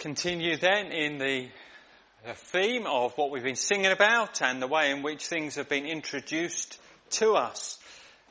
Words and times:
Continue 0.00 0.56
then 0.56 0.92
in 0.92 1.18
the, 1.18 1.46
the, 2.24 2.32
theme 2.32 2.86
of 2.86 3.12
what 3.18 3.30
we've 3.30 3.42
been 3.42 3.54
singing 3.54 3.92
about 3.92 4.40
and 4.40 4.62
the 4.62 4.66
way 4.66 4.92
in 4.92 5.02
which 5.02 5.26
things 5.26 5.56
have 5.56 5.68
been 5.68 5.84
introduced 5.84 6.78
to 7.10 7.34
us 7.34 7.78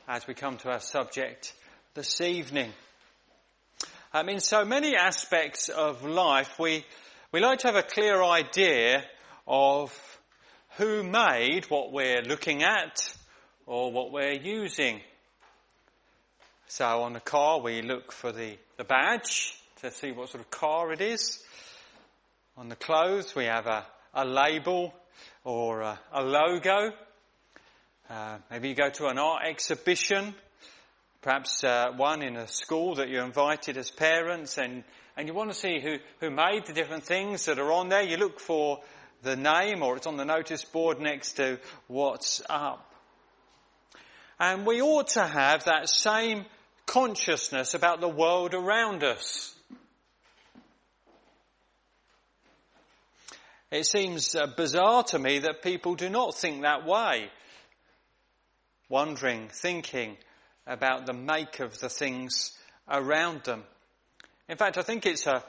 as 0.08 0.26
we 0.26 0.34
come 0.34 0.56
to 0.56 0.68
our 0.68 0.80
subject 0.80 1.52
this 1.94 2.20
evening. 2.20 2.72
Um, 4.12 4.28
in 4.28 4.40
so 4.40 4.64
many 4.64 4.96
aspects 4.96 5.68
of 5.68 6.04
life, 6.04 6.58
we, 6.58 6.84
we 7.30 7.38
like 7.38 7.60
to 7.60 7.68
have 7.68 7.76
a 7.76 7.84
clear 7.84 8.20
idea 8.20 9.04
of 9.46 9.96
who 10.76 11.04
made 11.04 11.66
what 11.66 11.92
we're 11.92 12.22
looking 12.22 12.64
at 12.64 13.14
or 13.66 13.92
what 13.92 14.10
we're 14.10 14.32
using. 14.32 15.00
So 16.66 17.02
on 17.02 17.12
the 17.12 17.20
car, 17.20 17.60
we 17.60 17.80
look 17.80 18.10
for 18.10 18.32
the, 18.32 18.56
the 18.76 18.82
badge 18.82 19.56
to 19.80 19.90
see 19.90 20.12
what 20.12 20.28
sort 20.28 20.42
of 20.42 20.50
car 20.50 20.92
it 20.92 21.00
is. 21.00 21.42
On 22.58 22.68
the 22.68 22.76
clothes, 22.76 23.34
we 23.34 23.46
have 23.46 23.66
a, 23.66 23.86
a 24.12 24.26
label 24.26 24.92
or 25.42 25.80
a, 25.80 25.98
a 26.12 26.22
logo. 26.22 26.92
Uh, 28.10 28.36
maybe 28.50 28.68
you 28.68 28.74
go 28.74 28.90
to 28.90 29.06
an 29.06 29.18
art 29.18 29.44
exhibition, 29.46 30.34
perhaps 31.22 31.64
uh, 31.64 31.92
one 31.96 32.22
in 32.22 32.36
a 32.36 32.46
school 32.46 32.96
that 32.96 33.08
you're 33.08 33.24
invited 33.24 33.78
as 33.78 33.90
parents, 33.90 34.58
and, 34.58 34.84
and 35.16 35.26
you 35.26 35.32
want 35.32 35.50
to 35.50 35.56
see 35.56 35.80
who, 35.80 35.96
who 36.20 36.30
made 36.30 36.66
the 36.66 36.74
different 36.74 37.04
things 37.04 37.46
that 37.46 37.58
are 37.58 37.72
on 37.72 37.88
there. 37.88 38.02
You 38.02 38.18
look 38.18 38.38
for 38.38 38.80
the 39.22 39.36
name, 39.36 39.82
or 39.82 39.96
it's 39.96 40.06
on 40.06 40.18
the 40.18 40.26
notice 40.26 40.64
board 40.64 41.00
next 41.00 41.34
to 41.34 41.58
what's 41.86 42.42
up. 42.50 42.86
And 44.38 44.66
we 44.66 44.82
ought 44.82 45.08
to 45.08 45.26
have 45.26 45.64
that 45.64 45.88
same 45.88 46.44
consciousness 46.84 47.72
about 47.72 48.02
the 48.02 48.08
world 48.08 48.52
around 48.52 49.04
us. 49.04 49.54
It 53.70 53.86
seems 53.86 54.34
uh, 54.34 54.46
bizarre 54.48 55.04
to 55.04 55.18
me 55.18 55.38
that 55.40 55.62
people 55.62 55.94
do 55.94 56.08
not 56.08 56.34
think 56.34 56.62
that 56.62 56.84
way. 56.84 57.30
Wondering, 58.88 59.48
thinking 59.48 60.16
about 60.66 61.06
the 61.06 61.12
make 61.12 61.60
of 61.60 61.78
the 61.78 61.88
things 61.88 62.58
around 62.88 63.44
them. 63.44 63.62
In 64.48 64.56
fact, 64.56 64.76
I 64.76 64.82
think 64.82 65.06
it's 65.06 65.28
a, 65.28 65.44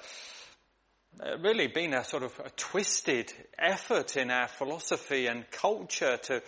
really 1.40 1.66
been 1.66 1.96
a 1.96 2.04
sort 2.04 2.22
of 2.22 2.40
a 2.46 2.52
twisted 2.52 3.34
effort 3.58 4.16
in 4.16 4.30
our 4.30 4.48
philosophy 4.48 5.26
and 5.26 5.50
culture 5.50 6.18
to, 6.18 6.44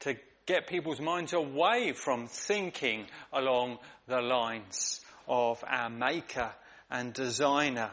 to 0.00 0.16
get 0.46 0.66
people's 0.66 1.00
minds 1.00 1.32
away 1.32 1.92
from 1.92 2.26
thinking 2.26 3.06
along 3.32 3.78
the 4.08 4.20
lines 4.20 5.00
of 5.28 5.62
our 5.66 5.88
maker 5.88 6.50
and 6.90 7.12
designer. 7.12 7.92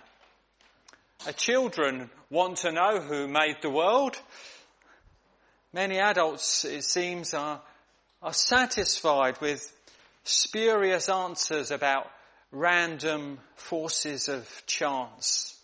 Children 1.36 2.10
want 2.30 2.58
to 2.60 2.72
know 2.72 3.02
who 3.02 3.28
made 3.28 3.58
the 3.62 3.70
world. 3.70 4.20
Many 5.74 6.00
adults, 6.00 6.64
it 6.64 6.84
seems, 6.84 7.34
are, 7.34 7.62
are 8.22 8.34
satisfied 8.34 9.40
with 9.42 9.72
spurious 10.24 11.10
answers 11.10 11.72
about 11.72 12.08
random 12.52 13.40
forces 13.56 14.30
of 14.30 14.48
chance. 14.66 15.60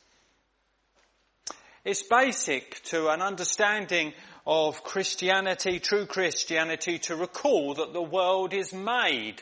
It's 1.86 2.04
basic 2.04 2.82
to 2.86 3.10
an 3.10 3.22
understanding 3.22 4.14
of 4.46 4.84
Christianity, 4.84 5.80
true 5.80 6.06
Christianity, 6.06 7.00
to 7.00 7.16
recall 7.16 7.76
that 7.76 7.94
the 7.94 8.02
world 8.02 8.54
is 8.54 8.74
made. 8.74 9.42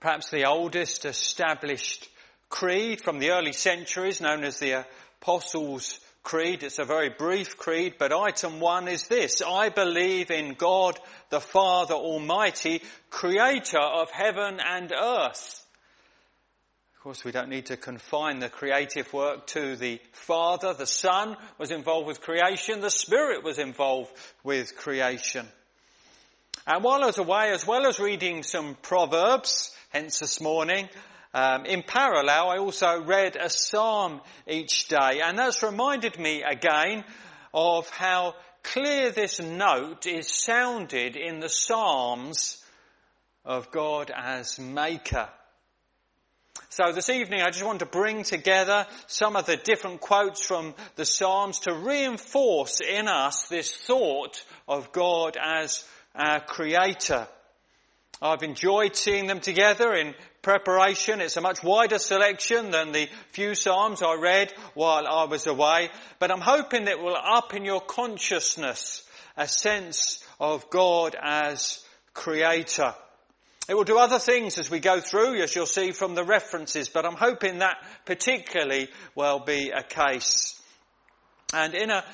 Perhaps 0.00 0.30
the 0.30 0.46
oldest 0.46 1.04
established 1.04 2.08
creed 2.48 3.00
from 3.00 3.18
the 3.18 3.30
early 3.30 3.52
centuries 3.52 4.20
known 4.20 4.44
as 4.44 4.58
the 4.58 4.84
Apostles' 5.20 6.00
Creed. 6.22 6.62
It's 6.62 6.78
a 6.78 6.84
very 6.84 7.08
brief 7.08 7.56
creed, 7.56 7.94
but 7.98 8.12
item 8.12 8.60
one 8.60 8.86
is 8.88 9.06
this. 9.06 9.40
I 9.40 9.70
believe 9.70 10.30
in 10.30 10.54
God 10.54 10.98
the 11.30 11.40
Father 11.40 11.94
Almighty, 11.94 12.82
creator 13.08 13.80
of 13.80 14.10
heaven 14.10 14.60
and 14.60 14.92
earth. 14.92 15.64
Of 16.94 17.02
course, 17.02 17.24
we 17.24 17.32
don't 17.32 17.48
need 17.48 17.66
to 17.66 17.76
confine 17.76 18.40
the 18.40 18.48
creative 18.48 19.10
work 19.12 19.46
to 19.48 19.76
the 19.76 20.00
Father. 20.12 20.74
The 20.74 20.86
Son 20.86 21.36
was 21.56 21.70
involved 21.70 22.08
with 22.08 22.20
creation. 22.20 22.80
The 22.80 22.90
Spirit 22.90 23.44
was 23.44 23.58
involved 23.58 24.10
with 24.42 24.76
creation. 24.76 25.46
And 26.66 26.84
while 26.84 27.02
I 27.02 27.06
was 27.06 27.18
away, 27.18 27.52
as 27.52 27.66
well 27.66 27.86
as 27.86 27.98
reading 27.98 28.42
some 28.42 28.76
Proverbs, 28.82 29.74
hence 29.90 30.18
this 30.18 30.40
morning, 30.40 30.88
um, 31.34 31.66
in 31.66 31.82
parallel, 31.82 32.48
I 32.48 32.58
also 32.58 33.02
read 33.02 33.36
a 33.36 33.50
psalm 33.50 34.20
each 34.46 34.88
day, 34.88 35.20
and 35.22 35.38
that's 35.38 35.62
reminded 35.62 36.18
me 36.18 36.42
again 36.42 37.04
of 37.52 37.88
how 37.90 38.34
clear 38.62 39.10
this 39.10 39.40
note 39.40 40.06
is 40.06 40.28
sounded 40.28 41.16
in 41.16 41.40
the 41.40 41.48
psalms 41.48 42.62
of 43.44 43.70
God 43.70 44.10
as 44.14 44.58
maker. 44.58 45.28
So 46.70 46.92
this 46.92 47.08
evening 47.08 47.40
I 47.40 47.50
just 47.50 47.64
want 47.64 47.80
to 47.80 47.86
bring 47.86 48.22
together 48.22 48.86
some 49.06 49.36
of 49.36 49.46
the 49.46 49.56
different 49.56 50.00
quotes 50.00 50.40
from 50.44 50.74
the 50.96 51.04
Psalms 51.04 51.60
to 51.60 51.74
reinforce 51.74 52.80
in 52.80 53.08
us 53.08 53.48
this 53.48 53.74
thought 53.74 54.44
of 54.68 54.92
God 54.92 55.36
as 55.42 55.84
our 56.14 56.40
creator. 56.40 57.26
I've 58.20 58.42
enjoyed 58.42 58.96
seeing 58.96 59.26
them 59.26 59.40
together 59.40 59.94
in 59.94 60.14
preparation. 60.42 61.20
It's 61.20 61.36
a 61.36 61.40
much 61.40 61.62
wider 61.62 61.98
selection 61.98 62.70
than 62.70 62.92
the 62.92 63.08
few 63.30 63.54
Psalms 63.54 64.02
I 64.02 64.14
read 64.14 64.52
while 64.74 65.06
I 65.06 65.24
was 65.24 65.46
away, 65.46 65.90
but 66.18 66.30
I'm 66.30 66.40
hoping 66.40 66.84
that 66.84 67.00
will 67.00 67.16
up 67.16 67.54
in 67.54 67.64
your 67.64 67.80
consciousness 67.80 69.04
a 69.36 69.46
sense 69.46 70.24
of 70.40 70.68
God 70.70 71.16
as 71.20 71.84
creator. 72.12 72.94
It 73.68 73.74
will 73.74 73.84
do 73.84 73.98
other 73.98 74.18
things 74.18 74.56
as 74.58 74.70
we 74.70 74.80
go 74.80 75.00
through, 75.00 75.42
as 75.42 75.54
you'll 75.54 75.66
see 75.66 75.92
from 75.92 76.14
the 76.14 76.24
references, 76.24 76.88
but 76.88 77.04
I'm 77.04 77.16
hoping 77.16 77.58
that 77.58 77.76
particularly 78.06 78.88
will 79.14 79.40
be 79.40 79.70
a 79.70 79.82
case. 79.82 80.60
And 81.52 81.74
in 81.74 81.90
a, 81.90 82.04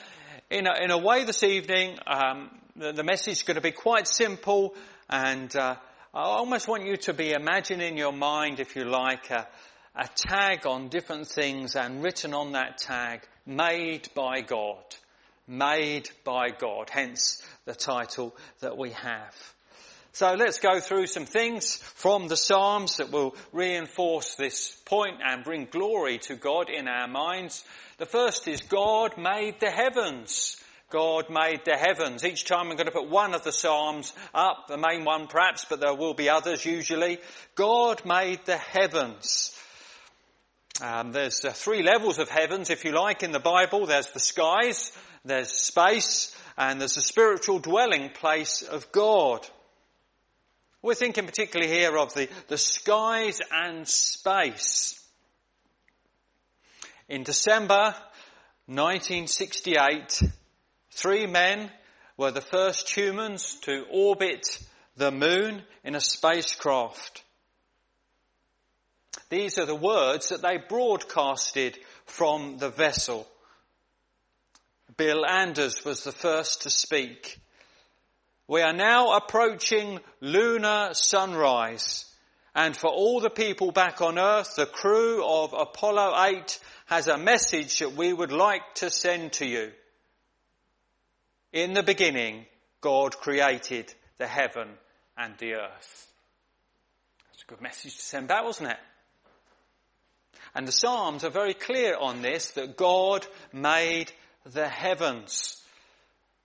in 0.51 0.67
a, 0.67 0.85
in 0.85 0.91
a 0.91 0.99
way 0.99 1.25
this 1.25 1.43
evening, 1.43 1.99
um, 2.07 2.51
the, 2.77 2.93
the, 2.93 3.05
message 3.05 3.35
is 3.35 3.43
going 3.43 3.55
to 3.55 3.61
be 3.61 3.71
quite 3.71 4.09
simple 4.09 4.75
and 5.09 5.55
uh, 5.55 5.77
I 6.17 6.23
almost 6.23 6.69
want 6.69 6.87
you 6.87 6.97
to 6.97 7.13
be 7.13 7.33
imagining 7.33 7.89
in 7.89 7.97
your 7.97 8.13
mind, 8.13 8.61
if 8.61 8.77
you 8.77 8.85
like, 8.85 9.33
a, 9.33 9.49
a 9.97 10.09
tag 10.15 10.65
on 10.65 10.87
different 10.87 11.27
things 11.27 11.75
and 11.75 12.05
written 12.05 12.35
on 12.35 12.53
that 12.53 12.79
tag, 12.79 13.23
made 13.45 14.07
by 14.15 14.41
God. 14.41 14.85
Made 15.49 16.09
by 16.23 16.51
God. 16.51 16.89
Hence 16.89 17.43
the 17.65 17.75
title 17.75 18.33
that 18.61 18.79
we 18.79 18.91
have. 18.91 19.55
So 20.13 20.35
let's 20.35 20.61
go 20.61 20.79
through 20.79 21.09
some 21.09 21.27
things 21.27 21.79
from 21.79 22.29
the 22.29 22.37
Psalms 22.37 22.99
that 22.99 23.11
will 23.11 23.35
reinforce 23.51 24.37
this 24.37 24.71
point 24.85 25.17
and 25.21 25.43
bring 25.43 25.65
glory 25.65 26.19
to 26.19 26.37
God 26.37 26.71
in 26.71 26.87
our 26.87 27.09
minds. 27.09 27.65
The 27.99 28.07
first 28.07 28.47
is 28.47 28.61
God 28.61 29.19
made 29.19 29.59
the 29.59 29.73
heavens. 29.73 30.63
God 30.95 31.29
made 31.29 31.65
the 31.65 31.77
heavens. 31.77 32.25
Each 32.25 32.45
time 32.45 32.71
I'm 32.71 32.77
going 32.77 32.87
to 32.87 32.93
put 32.93 33.11
one 33.11 33.35
of 33.35 33.43
the 33.43 33.51
Psalms 33.51 34.13
up, 34.33 34.69
the 34.69 34.77
main 34.77 35.05
one 35.05 35.27
perhaps, 35.27 35.65
but 35.69 35.81
there 35.81 35.93
will 35.93 36.15
be 36.15 36.31
others 36.31 36.65
usually. 36.65 37.19
God 37.57 38.05
made 38.05 38.47
the 38.47 38.57
heavens. 38.57 39.59
Um, 40.81 41.11
there's 41.11 41.45
uh, 41.45 41.51
three 41.51 41.83
levels 41.83 42.21
of 42.21 42.29
heavens, 42.29 42.71
if 42.71 42.85
you 42.85 42.93
like, 42.93 43.25
in 43.25 43.33
the 43.33 43.41
Bible. 43.41 43.87
There's 43.87 44.13
the 44.13 44.21
skies, 44.21 44.93
there's 45.25 45.51
space, 45.51 46.33
and 46.57 46.81
there's 46.81 46.95
the 46.95 47.03
spiritual 47.03 47.59
dwelling 47.59 48.11
place 48.11 48.63
of 48.63 48.93
God. 48.93 49.45
We're 50.81 50.95
thinking 50.95 51.27
particularly 51.27 51.73
here 51.73 51.99
of 51.99 52.15
the, 52.15 52.29
the 52.47 52.57
skies 52.57 53.41
and 53.51 53.89
space. 53.89 55.05
In 57.09 57.25
December 57.25 57.97
1968, 58.67 60.23
Three 60.95 61.27
men 61.27 61.73
were 62.17 62.31
the 62.31 62.41
first 62.41 62.89
humans 62.89 63.57
to 63.63 63.85
orbit 63.91 64.61
the 64.97 65.11
moon 65.11 65.63
in 65.83 65.97
a 65.97 66.01
spacecraft. 66.01 67.25
These 69.29 69.59
are 69.59 69.67
the 69.67 69.75
words 69.75 70.29
that 70.29 70.41
they 70.41 70.59
broadcasted 70.69 71.77
from 72.07 72.59
the 72.59 72.71
vessel. 72.71 73.27
Bill 74.97 75.27
Anders 75.27 75.85
was 75.85 76.05
the 76.05 76.13
first 76.13 76.63
to 76.63 76.71
speak. 76.71 77.41
We 78.47 78.63
are 78.63 78.73
now 78.73 79.17
approaching 79.17 79.99
lunar 80.21 80.91
sunrise. 80.93 82.05
And 82.55 82.77
for 82.77 82.89
all 82.89 83.19
the 83.19 83.31
people 83.31 83.73
back 83.73 84.01
on 84.01 84.17
earth, 84.17 84.55
the 84.55 84.67
crew 84.67 85.25
of 85.27 85.55
Apollo 85.55 86.15
8 86.25 86.61
has 86.87 87.09
a 87.09 87.19
message 87.19 87.81
that 87.81 87.95
we 87.95 88.13
would 88.13 88.31
like 88.31 88.77
to 88.77 88.91
send 88.91 89.33
to 89.35 89.47
you. 89.47 89.73
In 91.55 91.73
the 91.73 91.85
beginning, 91.85 92.47
God 92.81 93.17
created 93.17 93.95
the 94.19 94.27
heaven 94.27 94.71
and 95.17 95.39
the 95.39 95.55
earth. 95.55 96.13
That's 97.31 97.45
a 97.45 97.47
good 97.47 97.61
message 97.61 97.95
to 97.95 98.03
send 98.03 98.27
back, 98.27 98.43
wasn't 98.43 98.71
it? 98.71 98.77
And 100.53 100.67
the 100.67 100.73
Psalms 100.73 101.23
are 101.23 101.31
very 101.31 101.55
clear 101.55 101.97
on 101.97 102.23
this, 102.23 102.51
that 102.53 102.77
God 102.77 103.25
made 103.53 104.11
the 104.45 104.67
heavens. 104.67 105.63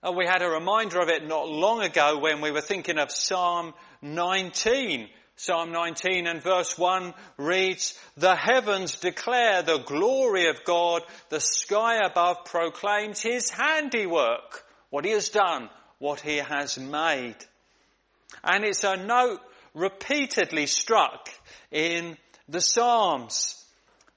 And 0.00 0.16
we 0.16 0.26
had 0.26 0.42
a 0.42 0.48
reminder 0.48 1.00
of 1.00 1.08
it 1.08 1.26
not 1.26 1.48
long 1.48 1.82
ago 1.82 2.20
when 2.20 2.40
we 2.40 2.52
were 2.52 2.60
thinking 2.60 2.98
of 2.98 3.10
Psalm 3.10 3.74
19. 4.02 5.08
Psalm 5.34 5.72
19 5.72 6.28
and 6.28 6.40
verse 6.40 6.78
1 6.78 7.14
reads, 7.36 7.98
The 8.16 8.36
heavens 8.36 8.94
declare 8.94 9.62
the 9.62 9.78
glory 9.78 10.48
of 10.48 10.62
God, 10.64 11.02
the 11.30 11.40
sky 11.40 11.96
above 11.96 12.44
proclaims 12.44 13.20
his 13.20 13.50
handiwork, 13.50 14.64
what 14.90 15.04
he 15.04 15.12
has 15.12 15.28
done, 15.28 15.70
what 15.98 16.20
he 16.20 16.36
has 16.36 16.78
made. 16.78 17.36
And 18.44 18.64
it's 18.64 18.84
a 18.84 18.96
note 18.96 19.40
repeatedly 19.74 20.66
struck 20.66 21.28
in 21.70 22.16
the 22.48 22.60
Psalms. 22.60 23.64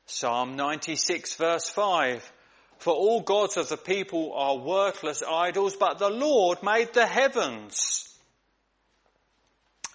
Psalm 0.06 0.56
96 0.56 1.36
verse 1.36 1.70
5. 1.70 2.32
For 2.80 2.94
all 2.94 3.22
gods 3.22 3.56
of 3.56 3.70
the 3.70 3.78
people 3.78 4.34
are 4.36 4.58
worthless 4.58 5.24
idols, 5.24 5.76
but 5.76 6.00
the 6.00 6.10
Lord 6.10 6.62
made 6.64 6.94
the 6.94 7.06
heavens. 7.06 8.10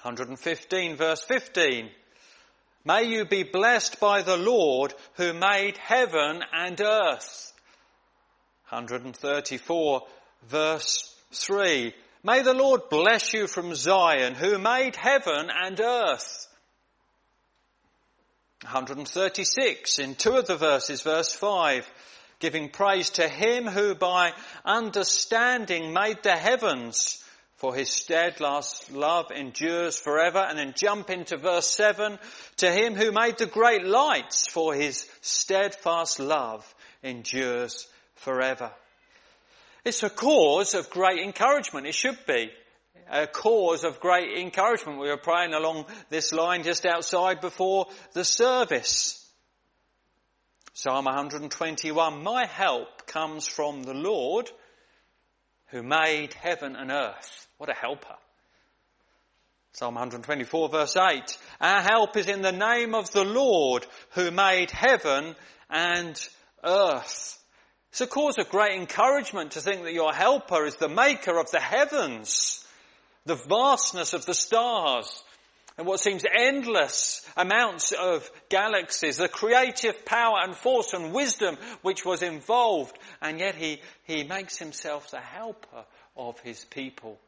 115 0.02 0.96
verse 0.96 1.22
15. 1.22 1.90
May 2.84 3.04
you 3.04 3.26
be 3.26 3.42
blessed 3.42 4.00
by 4.00 4.22
the 4.22 4.36
Lord 4.36 4.94
who 5.14 5.34
made 5.34 5.76
heaven 5.76 6.42
and 6.52 6.80
earth. 6.80 7.52
134 8.70 10.06
verse 10.46 11.14
3. 11.32 11.94
May 12.22 12.42
the 12.42 12.54
Lord 12.54 12.88
bless 12.90 13.32
you 13.32 13.46
from 13.46 13.74
Zion 13.74 14.34
who 14.34 14.58
made 14.58 14.96
heaven 14.96 15.50
and 15.50 15.80
earth. 15.80 16.46
136 18.62 19.98
in 20.00 20.16
two 20.16 20.36
of 20.36 20.46
the 20.46 20.56
verses, 20.56 21.02
verse 21.02 21.32
5, 21.32 21.88
giving 22.40 22.68
praise 22.68 23.10
to 23.10 23.28
him 23.28 23.66
who 23.66 23.94
by 23.94 24.32
understanding 24.64 25.92
made 25.92 26.22
the 26.24 26.36
heavens, 26.36 27.22
for 27.54 27.74
his 27.74 27.90
steadfast 27.90 28.90
love 28.92 29.30
endures 29.30 29.96
forever. 29.96 30.38
And 30.38 30.58
then 30.58 30.74
jump 30.76 31.08
into 31.08 31.36
verse 31.36 31.70
7, 31.70 32.18
to 32.58 32.70
him 32.70 32.94
who 32.94 33.12
made 33.12 33.38
the 33.38 33.46
great 33.46 33.84
lights, 33.84 34.48
for 34.48 34.74
his 34.74 35.08
steadfast 35.20 36.18
love 36.18 36.74
endures 37.02 37.86
forever. 38.16 38.72
It's 39.88 40.02
a 40.02 40.10
cause 40.10 40.74
of 40.74 40.90
great 40.90 41.18
encouragement. 41.18 41.86
It 41.86 41.94
should 41.94 42.18
be 42.26 42.50
a 43.10 43.26
cause 43.26 43.84
of 43.84 44.00
great 44.00 44.38
encouragement. 44.38 45.00
We 45.00 45.08
were 45.08 45.16
praying 45.16 45.54
along 45.54 45.86
this 46.10 46.30
line 46.30 46.62
just 46.62 46.84
outside 46.84 47.40
before 47.40 47.86
the 48.12 48.22
service. 48.22 49.26
Psalm 50.74 51.06
121, 51.06 52.22
my 52.22 52.44
help 52.44 53.06
comes 53.06 53.48
from 53.48 53.82
the 53.82 53.94
Lord 53.94 54.50
who 55.68 55.82
made 55.82 56.34
heaven 56.34 56.76
and 56.76 56.90
earth. 56.90 57.48
What 57.56 57.70
a 57.70 57.74
helper. 57.74 58.16
Psalm 59.72 59.94
124 59.94 60.68
verse 60.68 60.96
8, 60.98 61.38
our 61.62 61.80
help 61.80 62.14
is 62.18 62.26
in 62.26 62.42
the 62.42 62.52
name 62.52 62.94
of 62.94 63.10
the 63.12 63.24
Lord 63.24 63.86
who 64.10 64.30
made 64.30 64.70
heaven 64.70 65.34
and 65.70 66.28
earth. 66.62 67.37
It's 67.98 68.12
a 68.12 68.14
cause 68.14 68.38
of 68.38 68.48
great 68.48 68.78
encouragement 68.78 69.50
to 69.52 69.60
think 69.60 69.82
that 69.82 69.92
your 69.92 70.12
helper 70.12 70.64
is 70.64 70.76
the 70.76 70.88
maker 70.88 71.36
of 71.36 71.50
the 71.50 71.58
heavens 71.58 72.64
the 73.26 73.34
vastness 73.34 74.14
of 74.14 74.24
the 74.24 74.34
stars 74.34 75.24
and 75.76 75.84
what 75.84 75.98
seems 75.98 76.22
endless 76.32 77.28
amounts 77.36 77.90
of 77.90 78.30
galaxies, 78.50 79.16
the 79.16 79.26
creative 79.26 80.04
power 80.04 80.36
and 80.44 80.54
force 80.54 80.92
and 80.92 81.12
wisdom 81.12 81.56
which 81.82 82.04
was 82.04 82.22
involved, 82.22 82.96
and 83.20 83.40
yet 83.40 83.56
he, 83.56 83.80
he 84.04 84.22
makes 84.22 84.58
himself 84.58 85.10
the 85.10 85.18
helper 85.18 85.84
of 86.16 86.38
his 86.38 86.64
people, 86.66 87.18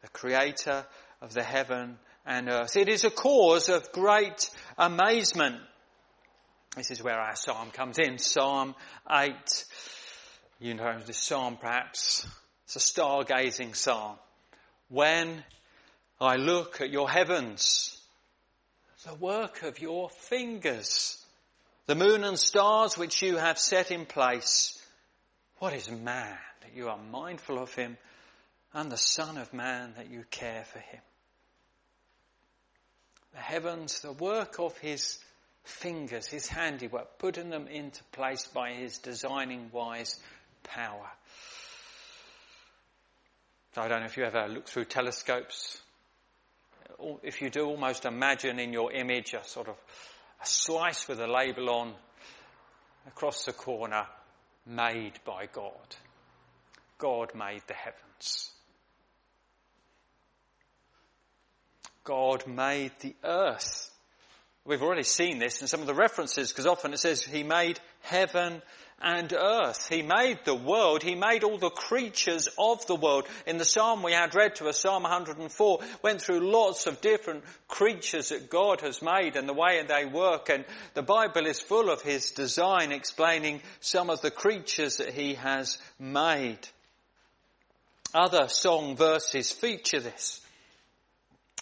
the 0.00 0.08
creator 0.08 0.86
of 1.20 1.34
the 1.34 1.42
heaven 1.42 1.98
and 2.24 2.48
earth. 2.48 2.74
It 2.74 2.88
is 2.88 3.04
a 3.04 3.10
cause 3.10 3.68
of 3.68 3.92
great 3.92 4.48
amazement. 4.78 5.60
This 6.76 6.92
is 6.92 7.02
where 7.02 7.18
our 7.18 7.34
psalm 7.34 7.70
comes 7.72 7.98
in, 7.98 8.18
Psalm 8.18 8.76
8. 9.10 9.64
You 10.60 10.74
know 10.74 11.00
this 11.04 11.18
psalm 11.18 11.56
perhaps. 11.56 12.26
It's 12.64 12.76
a 12.76 12.78
stargazing 12.78 13.74
psalm 13.74 14.16
when 14.88 15.42
I 16.20 16.36
look 16.36 16.80
at 16.80 16.90
your 16.90 17.10
heavens, 17.10 17.98
the 19.04 19.14
work 19.14 19.62
of 19.62 19.80
your 19.80 20.10
fingers, 20.10 21.24
the 21.86 21.94
moon 21.94 22.22
and 22.22 22.38
stars 22.38 22.98
which 22.98 23.22
you 23.22 23.36
have 23.36 23.58
set 23.58 23.90
in 23.90 24.04
place. 24.04 24.78
What 25.58 25.72
is 25.72 25.90
man 25.90 26.36
that 26.60 26.74
you 26.74 26.88
are 26.88 26.98
mindful 26.98 27.58
of 27.58 27.74
him 27.74 27.96
and 28.74 28.92
the 28.92 28.96
son 28.96 29.38
of 29.38 29.52
man 29.54 29.94
that 29.96 30.10
you 30.10 30.24
care 30.30 30.64
for 30.64 30.78
him? 30.78 31.00
The 33.32 33.40
heavens, 33.40 34.00
the 34.00 34.12
work 34.12 34.58
of 34.58 34.76
his 34.78 35.18
fingers, 35.64 36.26
his 36.26 36.48
handiwork, 36.48 37.18
putting 37.18 37.50
them 37.50 37.66
into 37.66 38.02
place 38.12 38.46
by 38.46 38.72
his 38.72 38.98
designing 38.98 39.70
wise 39.72 40.18
power. 40.62 41.10
I 43.76 43.88
don't 43.88 44.00
know 44.00 44.06
if 44.06 44.16
you 44.16 44.24
ever 44.24 44.48
look 44.48 44.66
through 44.66 44.86
telescopes. 44.86 45.80
If 47.22 47.40
you 47.40 47.50
do, 47.50 47.66
almost 47.66 48.04
imagine 48.04 48.58
in 48.58 48.72
your 48.72 48.92
image 48.92 49.32
a 49.32 49.44
sort 49.44 49.68
of 49.68 49.76
a 50.42 50.46
slice 50.46 51.06
with 51.06 51.20
a 51.20 51.26
label 51.26 51.70
on 51.70 51.94
across 53.06 53.44
the 53.44 53.52
corner, 53.52 54.06
made 54.66 55.20
by 55.24 55.46
God. 55.46 55.96
God 56.98 57.34
made 57.34 57.62
the 57.66 57.74
heavens. 57.74 58.50
God 62.04 62.46
made 62.46 62.92
the 63.00 63.14
earth. 63.22 63.89
We've 64.70 64.84
already 64.84 65.02
seen 65.02 65.40
this 65.40 65.62
in 65.62 65.66
some 65.66 65.80
of 65.80 65.88
the 65.88 65.94
references 65.94 66.52
because 66.52 66.64
often 66.64 66.92
it 66.92 67.00
says 67.00 67.24
he 67.24 67.42
made 67.42 67.80
heaven 68.02 68.62
and 69.02 69.32
earth. 69.32 69.88
He 69.88 70.02
made 70.02 70.44
the 70.44 70.54
world. 70.54 71.02
He 71.02 71.16
made 71.16 71.42
all 71.42 71.58
the 71.58 71.70
creatures 71.70 72.48
of 72.56 72.86
the 72.86 72.94
world. 72.94 73.26
In 73.48 73.58
the 73.58 73.64
psalm 73.64 74.04
we 74.04 74.12
had 74.12 74.36
read 74.36 74.54
to 74.56 74.68
us, 74.68 74.80
Psalm 74.80 75.02
104, 75.02 75.80
went 76.04 76.22
through 76.22 76.52
lots 76.52 76.86
of 76.86 77.00
different 77.00 77.42
creatures 77.66 78.28
that 78.28 78.48
God 78.48 78.82
has 78.82 79.02
made 79.02 79.34
and 79.34 79.48
the 79.48 79.54
way 79.54 79.82
they 79.82 80.04
work. 80.04 80.50
And 80.50 80.64
the 80.94 81.02
Bible 81.02 81.46
is 81.46 81.58
full 81.58 81.90
of 81.90 82.02
his 82.02 82.30
design 82.30 82.92
explaining 82.92 83.62
some 83.80 84.08
of 84.08 84.22
the 84.22 84.30
creatures 84.30 84.98
that 84.98 85.12
he 85.12 85.34
has 85.34 85.78
made. 85.98 86.60
Other 88.14 88.46
song 88.46 88.94
verses 88.94 89.50
feature 89.50 89.98
this. 89.98 90.40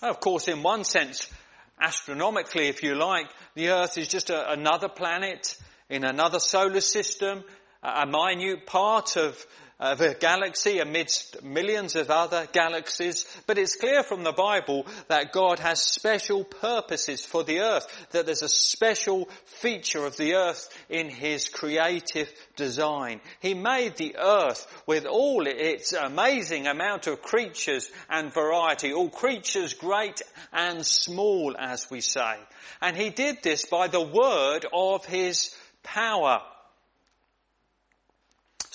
Of 0.03 0.21
course, 0.21 0.47
in 0.47 0.62
one 0.62 0.85
sense, 0.85 1.31
astronomically, 1.80 2.68
if 2.68 2.82
you 2.82 2.94
like, 2.94 3.28
the 3.54 3.70
earth 3.70 3.99
is 3.99 4.08
just 4.08 4.30
a, 4.30 4.52
another 4.52 4.88
planet 4.88 5.56
in 5.88 6.04
another 6.04 6.38
solar 6.38 6.80
system, 6.80 7.42
a 7.82 8.06
minute 8.06 8.66
part 8.66 9.16
of, 9.16 9.47
of 9.78 10.00
a 10.00 10.14
galaxy 10.14 10.80
amidst 10.80 11.42
millions 11.44 11.94
of 11.94 12.11
other 12.11 12.49
galaxies. 12.52 13.25
But 13.47 13.58
it's 13.58 13.76
clear 13.76 14.02
from 14.02 14.25
the 14.25 14.32
Bible 14.32 14.87
that 15.06 15.32
God 15.32 15.61
has 15.61 15.80
special 15.80 16.42
purposes 16.42 17.25
for 17.25 17.44
the 17.44 17.61
earth, 17.61 17.87
that 18.11 18.26
there's 18.26 18.42
a 18.42 18.49
special 18.49 19.28
feature 19.44 20.04
of 20.04 20.16
the 20.16 20.35
earth 20.35 20.68
in 20.88 21.08
his 21.08 21.49
creative 21.49 22.28
design. 22.56 23.20
He 23.40 23.54
made 23.54 23.97
the 23.97 24.16
earth 24.18 24.66
with 24.87 25.06
all 25.06 25.47
its 25.47 25.92
amazing 25.92 26.66
amount 26.66 27.06
of 27.06 27.23
creatures 27.23 27.88
and 28.11 28.35
variety, 28.35 28.92
all 28.92 29.11
creatures 29.11 29.75
great 29.75 30.20
and 30.52 30.85
small, 30.85 31.54
as 31.56 31.88
we 31.90 32.00
say. 32.00 32.35
And 32.80 32.97
he 32.97 33.11
did 33.11 33.42
this 33.42 33.66
by 33.66 33.87
the 33.87 34.02
word 34.02 34.66
of 34.73 35.04
his 35.04 35.54
power. 35.85 36.42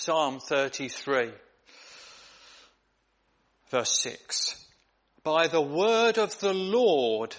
Psalm 0.04 0.38
33, 0.38 1.30
verse 3.70 4.02
6. 4.02 4.66
By 5.22 5.46
the 5.46 5.62
word 5.62 6.18
of 6.18 6.38
the 6.40 6.52
Lord 6.52 7.34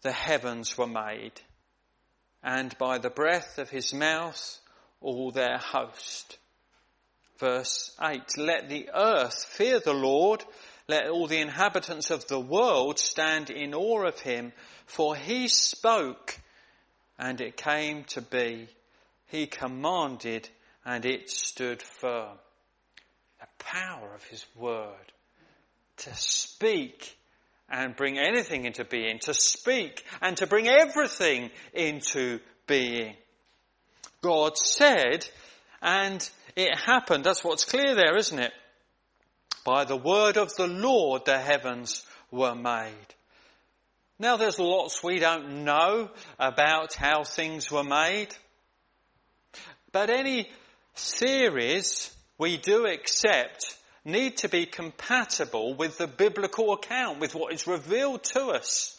the 0.00 0.10
heavens 0.10 0.78
were 0.78 0.86
made, 0.86 1.38
and 2.42 2.74
by 2.78 2.96
the 2.96 3.10
breath 3.10 3.58
of 3.58 3.68
his 3.68 3.92
mouth 3.92 4.58
all 5.02 5.32
their 5.32 5.58
host. 5.58 6.38
Verse 7.36 7.94
8. 8.00 8.38
Let 8.38 8.70
the 8.70 8.88
earth 8.94 9.44
fear 9.44 9.80
the 9.80 9.92
Lord, 9.92 10.42
let 10.88 11.10
all 11.10 11.26
the 11.26 11.42
inhabitants 11.42 12.10
of 12.10 12.26
the 12.26 12.40
world 12.40 12.98
stand 12.98 13.50
in 13.50 13.74
awe 13.74 14.06
of 14.06 14.18
him, 14.20 14.54
for 14.86 15.14
he 15.14 15.46
spoke 15.46 16.38
and 17.18 17.38
it 17.42 17.58
came 17.58 18.04
to 18.04 18.22
be. 18.22 18.66
He 19.26 19.46
commanded 19.46 20.48
and 20.84 21.04
it 21.04 21.30
stood 21.30 21.82
firm. 21.82 22.36
The 23.40 23.46
power 23.58 24.14
of 24.14 24.24
his 24.24 24.44
word 24.56 25.12
to 25.98 26.14
speak 26.14 27.16
and 27.68 27.94
bring 27.94 28.18
anything 28.18 28.64
into 28.64 28.84
being, 28.84 29.18
to 29.20 29.34
speak 29.34 30.04
and 30.20 30.36
to 30.38 30.46
bring 30.46 30.68
everything 30.68 31.50
into 31.72 32.40
being. 32.66 33.14
God 34.22 34.56
said, 34.56 35.26
and 35.80 36.28
it 36.56 36.76
happened. 36.76 37.24
That's 37.24 37.44
what's 37.44 37.64
clear 37.64 37.94
there, 37.94 38.16
isn't 38.16 38.38
it? 38.38 38.52
By 39.64 39.84
the 39.84 39.96
word 39.96 40.36
of 40.36 40.54
the 40.56 40.66
Lord 40.66 41.24
the 41.24 41.38
heavens 41.38 42.04
were 42.30 42.54
made. 42.54 43.14
Now 44.18 44.36
there's 44.36 44.58
lots 44.58 45.02
we 45.02 45.18
don't 45.18 45.64
know 45.64 46.10
about 46.38 46.94
how 46.94 47.24
things 47.24 47.70
were 47.70 47.84
made. 47.84 48.34
But 49.92 50.10
any 50.10 50.48
theories 50.94 52.14
we 52.38 52.56
do 52.56 52.86
accept 52.86 53.76
need 54.04 54.38
to 54.38 54.48
be 54.48 54.66
compatible 54.66 55.74
with 55.74 55.98
the 55.98 56.06
biblical 56.06 56.72
account, 56.72 57.20
with 57.20 57.34
what 57.34 57.52
is 57.52 57.66
revealed 57.66 58.22
to 58.22 58.46
us. 58.46 58.96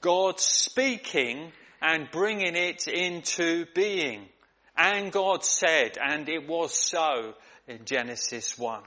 God 0.00 0.40
speaking 0.40 1.52
and 1.80 2.10
bringing 2.10 2.56
it 2.56 2.88
into 2.88 3.66
being. 3.74 4.28
And 4.76 5.12
God 5.12 5.44
said, 5.44 5.98
and 6.00 6.28
it 6.28 6.48
was 6.48 6.72
so 6.72 7.34
in 7.66 7.84
Genesis 7.84 8.56
1. 8.56 8.82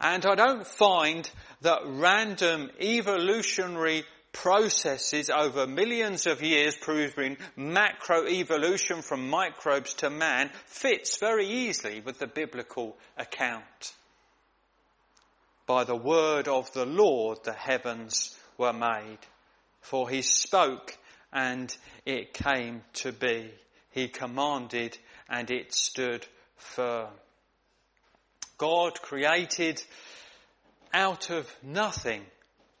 And 0.00 0.26
I 0.26 0.34
don't 0.34 0.66
find 0.66 1.30
that 1.60 1.82
random 1.84 2.70
evolutionary 2.80 4.04
processes 4.32 5.30
over 5.30 5.66
millions 5.66 6.26
of 6.26 6.42
years 6.42 6.76
proving 6.76 7.36
macroevolution 7.56 9.04
from 9.04 9.28
microbes 9.28 9.94
to 9.94 10.10
man 10.10 10.50
fits 10.66 11.18
very 11.18 11.46
easily 11.46 12.00
with 12.00 12.18
the 12.18 12.26
biblical 12.26 12.96
account. 13.16 13.92
By 15.66 15.84
the 15.84 15.96
word 15.96 16.48
of 16.48 16.72
the 16.72 16.86
Lord 16.86 17.44
the 17.44 17.52
heavens 17.52 18.36
were 18.58 18.72
made, 18.72 19.18
for 19.80 20.08
he 20.08 20.22
spoke 20.22 20.96
and 21.32 21.74
it 22.04 22.34
came 22.34 22.82
to 22.94 23.12
be. 23.12 23.50
He 23.90 24.08
commanded 24.08 24.96
and 25.28 25.50
it 25.50 25.72
stood 25.72 26.26
firm. 26.56 27.10
God 28.58 29.00
created 29.00 29.82
out 30.92 31.30
of 31.30 31.50
nothing 31.62 32.22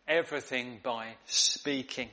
everything 0.06 0.80
by 0.82 1.14
speaking. 1.26 2.08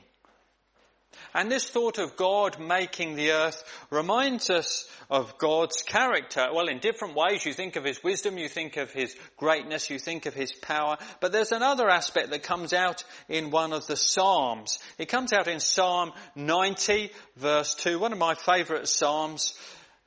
And 1.34 1.50
this 1.50 1.68
thought 1.68 1.98
of 1.98 2.16
God 2.16 2.58
making 2.58 3.14
the 3.14 3.32
earth 3.32 3.62
reminds 3.90 4.50
us 4.50 4.88
of 5.08 5.38
God's 5.38 5.82
character. 5.82 6.48
Well, 6.52 6.68
in 6.68 6.78
different 6.78 7.14
ways, 7.14 7.44
you 7.44 7.52
think 7.52 7.76
of 7.76 7.84
His 7.84 8.02
wisdom, 8.02 8.38
you 8.38 8.48
think 8.48 8.76
of 8.76 8.92
His 8.92 9.14
greatness, 9.36 9.90
you 9.90 9.98
think 9.98 10.26
of 10.26 10.34
His 10.34 10.52
power, 10.52 10.96
but 11.20 11.32
there's 11.32 11.52
another 11.52 11.88
aspect 11.88 12.30
that 12.30 12.42
comes 12.42 12.72
out 12.72 13.04
in 13.28 13.50
one 13.50 13.72
of 13.72 13.86
the 13.86 13.96
Psalms. 13.96 14.78
It 14.98 15.08
comes 15.08 15.32
out 15.32 15.46
in 15.46 15.60
Psalm 15.60 16.12
90 16.34 17.10
verse 17.36 17.74
2, 17.74 17.98
one 17.98 18.12
of 18.12 18.18
my 18.18 18.34
favourite 18.34 18.88
Psalms. 18.88 19.54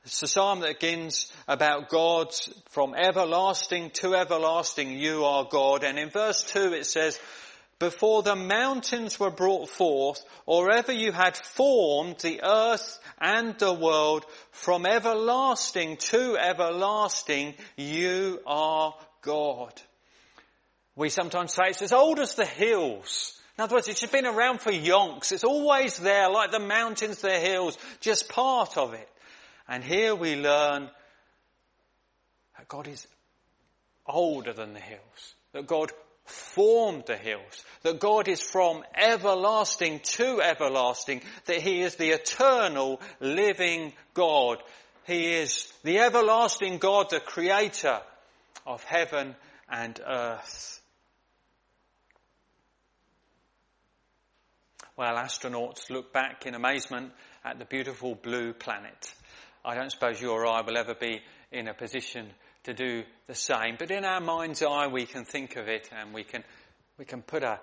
It's 0.04 0.22
a 0.22 0.28
psalm 0.28 0.60
that 0.60 0.80
begins 0.80 1.32
about 1.48 1.88
God's 1.88 2.52
from 2.68 2.94
everlasting 2.94 3.90
to 3.94 4.14
everlasting, 4.14 4.98
you 4.98 5.24
are 5.24 5.48
God. 5.50 5.82
And 5.82 5.98
in 5.98 6.10
verse 6.10 6.42
2 6.44 6.74
it 6.74 6.84
says, 6.84 7.18
before 7.84 8.22
the 8.22 8.34
mountains 8.34 9.20
were 9.20 9.30
brought 9.30 9.68
forth, 9.68 10.24
or 10.46 10.70
ever 10.70 10.90
you 10.90 11.12
had 11.12 11.36
formed 11.36 12.18
the 12.20 12.40
earth 12.42 12.98
and 13.20 13.58
the 13.58 13.74
world, 13.74 14.24
from 14.52 14.86
everlasting 14.86 15.98
to 15.98 16.38
everlasting, 16.38 17.52
you 17.76 18.40
are 18.46 18.94
God. 19.20 19.82
We 20.96 21.10
sometimes 21.10 21.52
say 21.52 21.64
it's 21.68 21.82
as 21.82 21.92
old 21.92 22.20
as 22.20 22.36
the 22.36 22.46
hills. 22.46 23.38
In 23.58 23.64
other 23.64 23.74
words, 23.74 23.88
it's 23.88 24.06
been 24.06 24.24
around 24.24 24.62
for 24.62 24.72
yonks. 24.72 25.30
It's 25.30 25.44
always 25.44 25.98
there, 25.98 26.30
like 26.30 26.52
the 26.52 26.60
mountains, 26.60 27.20
the 27.20 27.38
hills, 27.38 27.76
just 28.00 28.30
part 28.30 28.78
of 28.78 28.94
it. 28.94 29.10
And 29.68 29.84
here 29.84 30.14
we 30.14 30.36
learn 30.36 30.88
that 32.56 32.66
God 32.66 32.88
is 32.88 33.06
older 34.06 34.54
than 34.54 34.72
the 34.72 34.80
hills. 34.80 35.34
That 35.52 35.66
God 35.66 35.92
formed 36.24 37.04
the 37.06 37.16
hills, 37.16 37.64
that 37.82 38.00
God 38.00 38.28
is 38.28 38.40
from 38.40 38.82
everlasting 38.94 40.00
to 40.00 40.40
everlasting, 40.40 41.22
that 41.46 41.60
He 41.60 41.82
is 41.82 41.96
the 41.96 42.10
eternal 42.10 43.00
living 43.20 43.92
God. 44.14 44.62
He 45.06 45.34
is 45.34 45.72
the 45.82 45.98
everlasting 45.98 46.78
God, 46.78 47.10
the 47.10 47.20
creator 47.20 48.00
of 48.66 48.82
heaven 48.84 49.36
and 49.68 50.00
earth. 50.06 50.80
Well, 54.96 55.16
astronauts 55.16 55.90
look 55.90 56.12
back 56.12 56.46
in 56.46 56.54
amazement 56.54 57.12
at 57.44 57.58
the 57.58 57.64
beautiful 57.64 58.14
blue 58.14 58.52
planet. 58.52 59.12
I 59.64 59.74
don't 59.74 59.90
suppose 59.90 60.20
you 60.20 60.30
or 60.30 60.46
I 60.46 60.60
will 60.60 60.78
ever 60.78 60.94
be 60.94 61.20
in 61.50 61.68
a 61.68 61.74
position 61.74 62.30
to 62.64 62.74
do 62.74 63.04
the 63.26 63.34
same. 63.34 63.76
But 63.78 63.90
in 63.90 64.04
our 64.04 64.20
mind's 64.20 64.62
eye, 64.62 64.88
we 64.88 65.06
can 65.06 65.24
think 65.24 65.56
of 65.56 65.68
it 65.68 65.88
and 65.96 66.12
we 66.12 66.24
can, 66.24 66.44
we 66.98 67.04
can 67.04 67.22
put 67.22 67.42
a, 67.42 67.60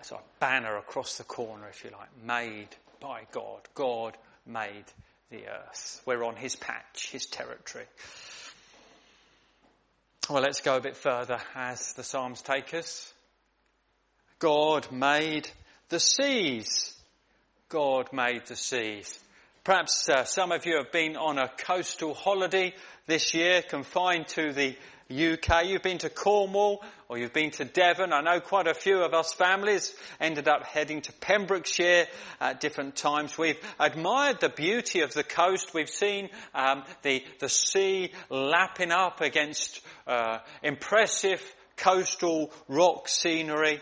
a 0.00 0.04
sort 0.04 0.22
of 0.22 0.40
banner 0.40 0.76
across 0.76 1.16
the 1.16 1.24
corner, 1.24 1.68
if 1.68 1.84
you 1.84 1.90
like, 1.90 2.08
made 2.24 2.68
by 3.00 3.22
God. 3.32 3.60
God 3.74 4.16
made 4.46 4.84
the 5.30 5.46
earth. 5.46 6.02
We're 6.06 6.24
on 6.24 6.36
his 6.36 6.56
patch, 6.56 7.10
his 7.10 7.26
territory. 7.26 7.86
Well, 10.28 10.42
let's 10.42 10.62
go 10.62 10.76
a 10.76 10.80
bit 10.80 10.96
further 10.96 11.38
as 11.54 11.92
the 11.92 12.02
Psalms 12.02 12.40
take 12.40 12.72
us. 12.72 13.12
God 14.38 14.90
made 14.90 15.48
the 15.90 16.00
seas. 16.00 16.96
God 17.68 18.12
made 18.12 18.46
the 18.46 18.56
seas. 18.56 19.18
Perhaps 19.64 20.10
uh, 20.10 20.24
some 20.24 20.52
of 20.52 20.66
you 20.66 20.76
have 20.76 20.92
been 20.92 21.16
on 21.16 21.38
a 21.38 21.48
coastal 21.48 22.12
holiday 22.12 22.74
this 23.06 23.32
year, 23.32 23.62
confined 23.62 24.28
to 24.28 24.52
the 24.52 24.76
UK. 25.10 25.64
You've 25.64 25.82
been 25.82 25.96
to 25.98 26.10
Cornwall 26.10 26.84
or 27.08 27.16
you've 27.16 27.32
been 27.32 27.50
to 27.52 27.64
Devon. 27.64 28.12
I 28.12 28.20
know 28.20 28.40
quite 28.40 28.66
a 28.66 28.74
few 28.74 29.02
of 29.02 29.14
us 29.14 29.32
families 29.32 29.94
ended 30.20 30.48
up 30.48 30.64
heading 30.64 31.00
to 31.00 31.12
Pembrokeshire 31.14 32.08
at 32.42 32.60
different 32.60 32.96
times. 32.96 33.38
We've 33.38 33.58
admired 33.80 34.40
the 34.40 34.50
beauty 34.50 35.00
of 35.00 35.14
the 35.14 35.24
coast. 35.24 35.72
We've 35.72 35.88
seen 35.88 36.28
um, 36.54 36.84
the 37.00 37.24
the 37.38 37.48
sea 37.48 38.12
lapping 38.28 38.92
up 38.92 39.22
against 39.22 39.80
uh, 40.06 40.40
impressive 40.62 41.42
coastal 41.78 42.52
rock 42.68 43.08
scenery. 43.08 43.80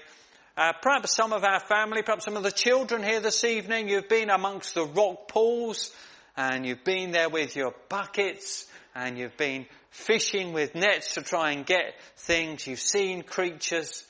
Uh, 0.54 0.72
perhaps 0.82 1.14
some 1.14 1.32
of 1.32 1.44
our 1.44 1.60
family, 1.60 2.02
perhaps 2.02 2.26
some 2.26 2.36
of 2.36 2.42
the 2.42 2.52
children 2.52 3.02
here 3.02 3.20
this 3.20 3.42
evening, 3.42 3.88
you've 3.88 4.08
been 4.08 4.28
amongst 4.28 4.74
the 4.74 4.84
rock 4.84 5.26
pools 5.26 5.90
and 6.36 6.66
you've 6.66 6.84
been 6.84 7.10
there 7.10 7.30
with 7.30 7.56
your 7.56 7.74
buckets 7.88 8.66
and 8.94 9.16
you've 9.16 9.36
been 9.38 9.64
fishing 9.88 10.52
with 10.52 10.74
nets 10.74 11.14
to 11.14 11.22
try 11.22 11.52
and 11.52 11.64
get 11.64 11.94
things. 12.16 12.66
You've 12.66 12.80
seen 12.80 13.22
creatures. 13.22 14.04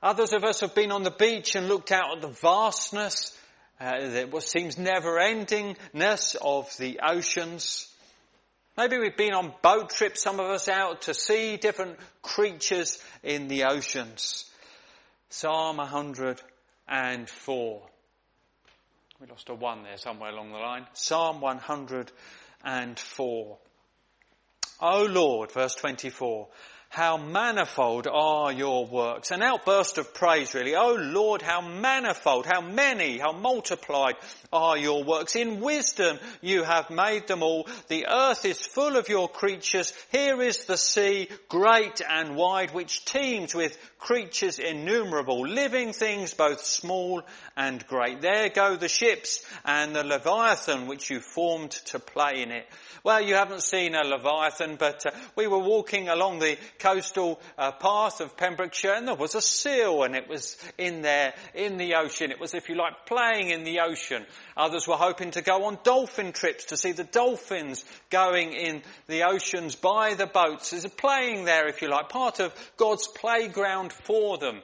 Others 0.00 0.34
of 0.34 0.44
us 0.44 0.60
have 0.60 0.76
been 0.76 0.92
on 0.92 1.02
the 1.02 1.10
beach 1.10 1.56
and 1.56 1.66
looked 1.66 1.90
out 1.90 2.14
at 2.14 2.22
the 2.22 2.28
vastness, 2.28 3.36
uh, 3.80 4.26
what 4.30 4.44
seems 4.44 4.78
never 4.78 5.18
endingness 5.18 6.36
of 6.40 6.72
the 6.76 7.00
oceans. 7.02 7.92
Maybe 8.76 8.98
we've 8.98 9.16
been 9.16 9.34
on 9.34 9.52
boat 9.62 9.90
trips, 9.90 10.22
some 10.22 10.38
of 10.38 10.46
us 10.46 10.68
out 10.68 11.02
to 11.02 11.14
see 11.14 11.56
different 11.56 11.98
creatures 12.22 13.02
in 13.24 13.48
the 13.48 13.64
oceans. 13.64 14.49
Psalm 15.32 15.76
104. 15.76 17.82
We 19.20 19.26
lost 19.28 19.48
a 19.48 19.54
one 19.54 19.84
there 19.84 19.96
somewhere 19.96 20.30
along 20.30 20.50
the 20.50 20.58
line. 20.58 20.88
Psalm 20.92 21.40
104. 21.40 23.58
O 24.82 25.04
Lord, 25.04 25.52
verse 25.52 25.76
24, 25.76 26.48
how 26.88 27.16
manifold 27.16 28.08
are 28.10 28.50
your 28.50 28.84
works. 28.84 29.30
An 29.30 29.42
outburst 29.42 29.98
of 29.98 30.12
praise 30.12 30.54
really. 30.54 30.74
Oh 30.74 30.94
Lord, 30.94 31.40
how 31.40 31.60
manifold, 31.60 32.46
how 32.46 32.60
many, 32.60 33.18
how 33.18 33.30
multiplied 33.30 34.16
are 34.52 34.76
your 34.76 35.04
works. 35.04 35.36
In 35.36 35.60
wisdom 35.60 36.18
you 36.40 36.64
have 36.64 36.90
made 36.90 37.28
them 37.28 37.44
all. 37.44 37.68
The 37.86 38.08
earth 38.08 38.44
is 38.44 38.66
full 38.66 38.96
of 38.96 39.08
your 39.08 39.28
creatures. 39.28 39.92
Here 40.10 40.42
is 40.42 40.64
the 40.64 40.76
sea, 40.76 41.28
great 41.48 42.00
and 42.00 42.34
wide, 42.34 42.74
which 42.74 43.04
teems 43.04 43.54
with 43.54 43.78
creatures 44.00 44.58
innumerable, 44.58 45.46
living 45.46 45.92
things 45.92 46.34
both 46.34 46.62
small 46.64 47.22
and 47.56 47.86
great. 47.86 48.20
There 48.20 48.48
go 48.48 48.76
the 48.76 48.88
ships 48.88 49.44
and 49.64 49.94
the 49.94 50.02
Leviathan 50.02 50.86
which 50.86 51.10
you 51.10 51.20
formed 51.20 51.70
to 51.70 51.98
play 51.98 52.42
in 52.42 52.50
it. 52.50 52.66
Well, 53.04 53.20
you 53.20 53.34
haven't 53.34 53.62
seen 53.62 53.94
a 53.94 54.04
Leviathan, 54.04 54.76
but 54.76 55.06
uh, 55.06 55.10
we 55.36 55.46
were 55.46 55.58
walking 55.58 56.08
along 56.08 56.38
the 56.38 56.58
coastal 56.78 57.40
uh, 57.56 57.72
path 57.72 58.20
of 58.20 58.36
Pembrokeshire 58.36 58.92
and 58.92 59.08
there 59.08 59.14
was 59.14 59.34
a 59.34 59.40
seal 59.40 60.02
and 60.02 60.14
it 60.14 60.28
was 60.28 60.56
in 60.76 61.02
there, 61.02 61.34
in 61.54 61.76
the 61.76 61.94
ocean. 61.94 62.30
It 62.30 62.40
was, 62.40 62.54
if 62.54 62.68
you 62.68 62.76
like, 62.76 63.06
playing 63.06 63.50
in 63.50 63.64
the 63.64 63.80
ocean. 63.80 64.26
Others 64.56 64.86
were 64.88 64.96
hoping 64.96 65.30
to 65.32 65.42
go 65.42 65.64
on 65.64 65.78
dolphin 65.82 66.32
trips 66.32 66.66
to 66.66 66.76
see 66.76 66.92
the 66.92 67.04
dolphins 67.04 67.84
going 68.10 68.52
in 68.52 68.82
the 69.06 69.24
oceans 69.24 69.74
by 69.76 70.14
the 70.14 70.26
boats. 70.26 70.70
There's 70.70 70.84
a 70.84 70.90
playing 70.90 71.44
there, 71.44 71.68
if 71.68 71.80
you 71.82 71.88
like, 71.88 72.08
part 72.08 72.40
of 72.40 72.54
God's 72.76 73.06
playground 73.08 73.89
for 73.92 74.38
them. 74.38 74.62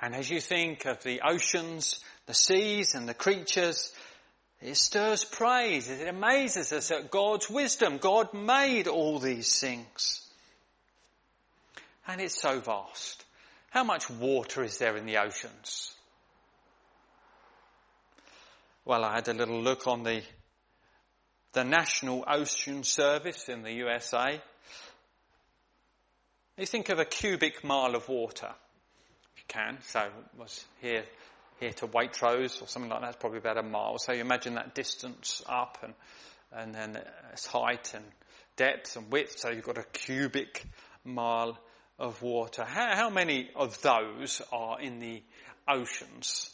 And 0.00 0.14
as 0.14 0.30
you 0.30 0.40
think 0.40 0.84
of 0.84 1.02
the 1.02 1.22
oceans, 1.22 2.00
the 2.26 2.34
seas 2.34 2.94
and 2.94 3.08
the 3.08 3.14
creatures, 3.14 3.92
it 4.60 4.76
stirs 4.76 5.24
praise. 5.24 5.88
It 5.88 6.06
amazes 6.08 6.72
us 6.72 6.90
at 6.90 7.10
God's 7.10 7.48
wisdom. 7.48 7.98
God 7.98 8.34
made 8.34 8.88
all 8.88 9.18
these 9.18 9.58
things. 9.58 10.22
And 12.06 12.20
it's 12.20 12.40
so 12.40 12.60
vast. 12.60 13.24
How 13.70 13.84
much 13.84 14.08
water 14.08 14.62
is 14.62 14.78
there 14.78 14.96
in 14.96 15.06
the 15.06 15.18
oceans? 15.18 15.92
Well, 18.84 19.04
I 19.04 19.16
had 19.16 19.28
a 19.28 19.34
little 19.34 19.60
look 19.60 19.86
on 19.86 20.04
the, 20.04 20.22
the 21.52 21.64
National 21.64 22.24
Ocean 22.26 22.84
Service 22.84 23.48
in 23.48 23.62
the 23.62 23.72
USA. 23.72 24.40
You 26.58 26.64
think 26.64 26.88
of 26.88 26.98
a 26.98 27.04
cubic 27.04 27.64
mile 27.64 27.94
of 27.94 28.08
water, 28.08 28.48
if 28.48 29.42
you 29.42 29.44
can. 29.46 29.76
So 29.82 30.08
was 30.38 30.64
here, 30.80 31.04
here 31.60 31.72
to 31.74 31.86
Waitrose 31.86 32.62
or 32.62 32.66
something 32.66 32.90
like 32.90 33.02
that. 33.02 33.08
It's 33.08 33.18
probably 33.18 33.40
about 33.40 33.58
a 33.58 33.62
mile. 33.62 33.98
So 33.98 34.12
you 34.12 34.22
imagine 34.22 34.54
that 34.54 34.74
distance 34.74 35.42
up 35.46 35.76
and, 35.82 35.92
and 36.50 36.74
then 36.74 36.98
its 37.30 37.46
height 37.46 37.92
and 37.94 38.04
depth 38.56 38.96
and 38.96 39.12
width. 39.12 39.38
So 39.38 39.50
you've 39.50 39.66
got 39.66 39.76
a 39.76 39.82
cubic 39.82 40.64
mile 41.04 41.58
of 41.98 42.22
water. 42.22 42.64
How, 42.64 42.96
how 42.96 43.10
many 43.10 43.50
of 43.54 43.82
those 43.82 44.40
are 44.50 44.80
in 44.80 44.98
the 44.98 45.22
oceans? 45.68 46.48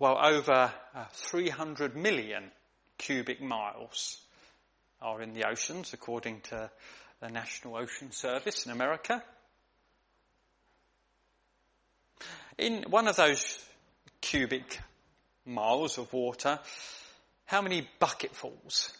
Well, 0.00 0.18
over 0.20 0.72
uh, 0.92 1.04
300 1.12 1.94
million 1.94 2.50
cubic 2.98 3.40
miles 3.40 4.21
are 5.02 5.20
in 5.20 5.34
the 5.34 5.48
oceans, 5.48 5.92
according 5.92 6.40
to 6.42 6.70
the 7.20 7.28
National 7.28 7.76
Ocean 7.76 8.12
Service 8.12 8.66
in 8.66 8.72
America. 8.72 9.22
In 12.56 12.84
one 12.88 13.08
of 13.08 13.16
those 13.16 13.62
cubic 14.20 14.78
miles 15.44 15.98
of 15.98 16.12
water, 16.12 16.58
how 17.46 17.62
many 17.62 17.88
bucketfuls? 17.98 18.92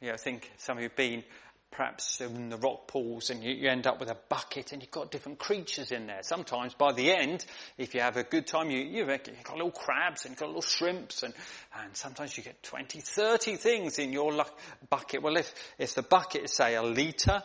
You 0.00 0.08
know, 0.08 0.14
I 0.14 0.16
think 0.16 0.50
some 0.56 0.78
of 0.78 0.82
you 0.82 0.88
have 0.88 0.96
been 0.96 1.24
perhaps 1.72 2.20
in 2.20 2.50
the 2.50 2.56
rock 2.58 2.86
pools 2.86 3.30
and 3.30 3.42
you, 3.42 3.50
you, 3.52 3.68
end 3.68 3.86
up 3.86 3.98
with 3.98 4.10
a 4.10 4.16
bucket 4.28 4.72
and 4.72 4.82
you've 4.82 4.90
got 4.90 5.10
different 5.10 5.38
creatures 5.38 5.90
in 5.90 6.06
there. 6.06 6.22
Sometimes 6.22 6.74
by 6.74 6.92
the 6.92 7.10
end, 7.10 7.44
if 7.78 7.94
you 7.94 8.00
have 8.02 8.16
a 8.16 8.22
good 8.22 8.46
time, 8.46 8.70
you, 8.70 8.78
you've 8.78 9.08
got 9.08 9.56
little 9.56 9.70
crabs 9.70 10.24
and 10.24 10.32
you've 10.32 10.38
got 10.38 10.48
little 10.48 10.62
shrimps 10.62 11.22
and, 11.22 11.34
and 11.80 11.96
sometimes 11.96 12.36
you 12.36 12.44
get 12.44 12.62
20, 12.62 13.00
30 13.00 13.56
things 13.56 13.98
in 13.98 14.12
your 14.12 14.44
bucket. 14.88 15.22
Well, 15.22 15.36
if, 15.36 15.52
if 15.78 15.94
the 15.94 16.02
bucket 16.02 16.44
is 16.44 16.52
say 16.52 16.74
a 16.74 16.82
litre, 16.82 17.42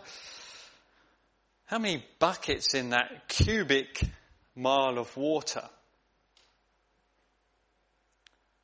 how 1.66 1.80
many 1.80 2.06
buckets 2.20 2.74
in 2.74 2.90
that 2.90 3.30
cubic 3.30 4.02
mile 4.56 4.98
of 4.98 5.16
water? 5.16 5.63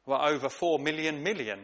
Well, 0.05 0.27
over 0.27 0.49
four 0.49 0.77
million 0.77 1.23
million 1.23 1.59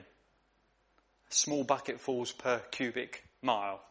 small 1.29 1.65
bucketfuls 1.65 2.31
per 2.31 2.59
cubic 2.71 3.23
mile 3.41 3.81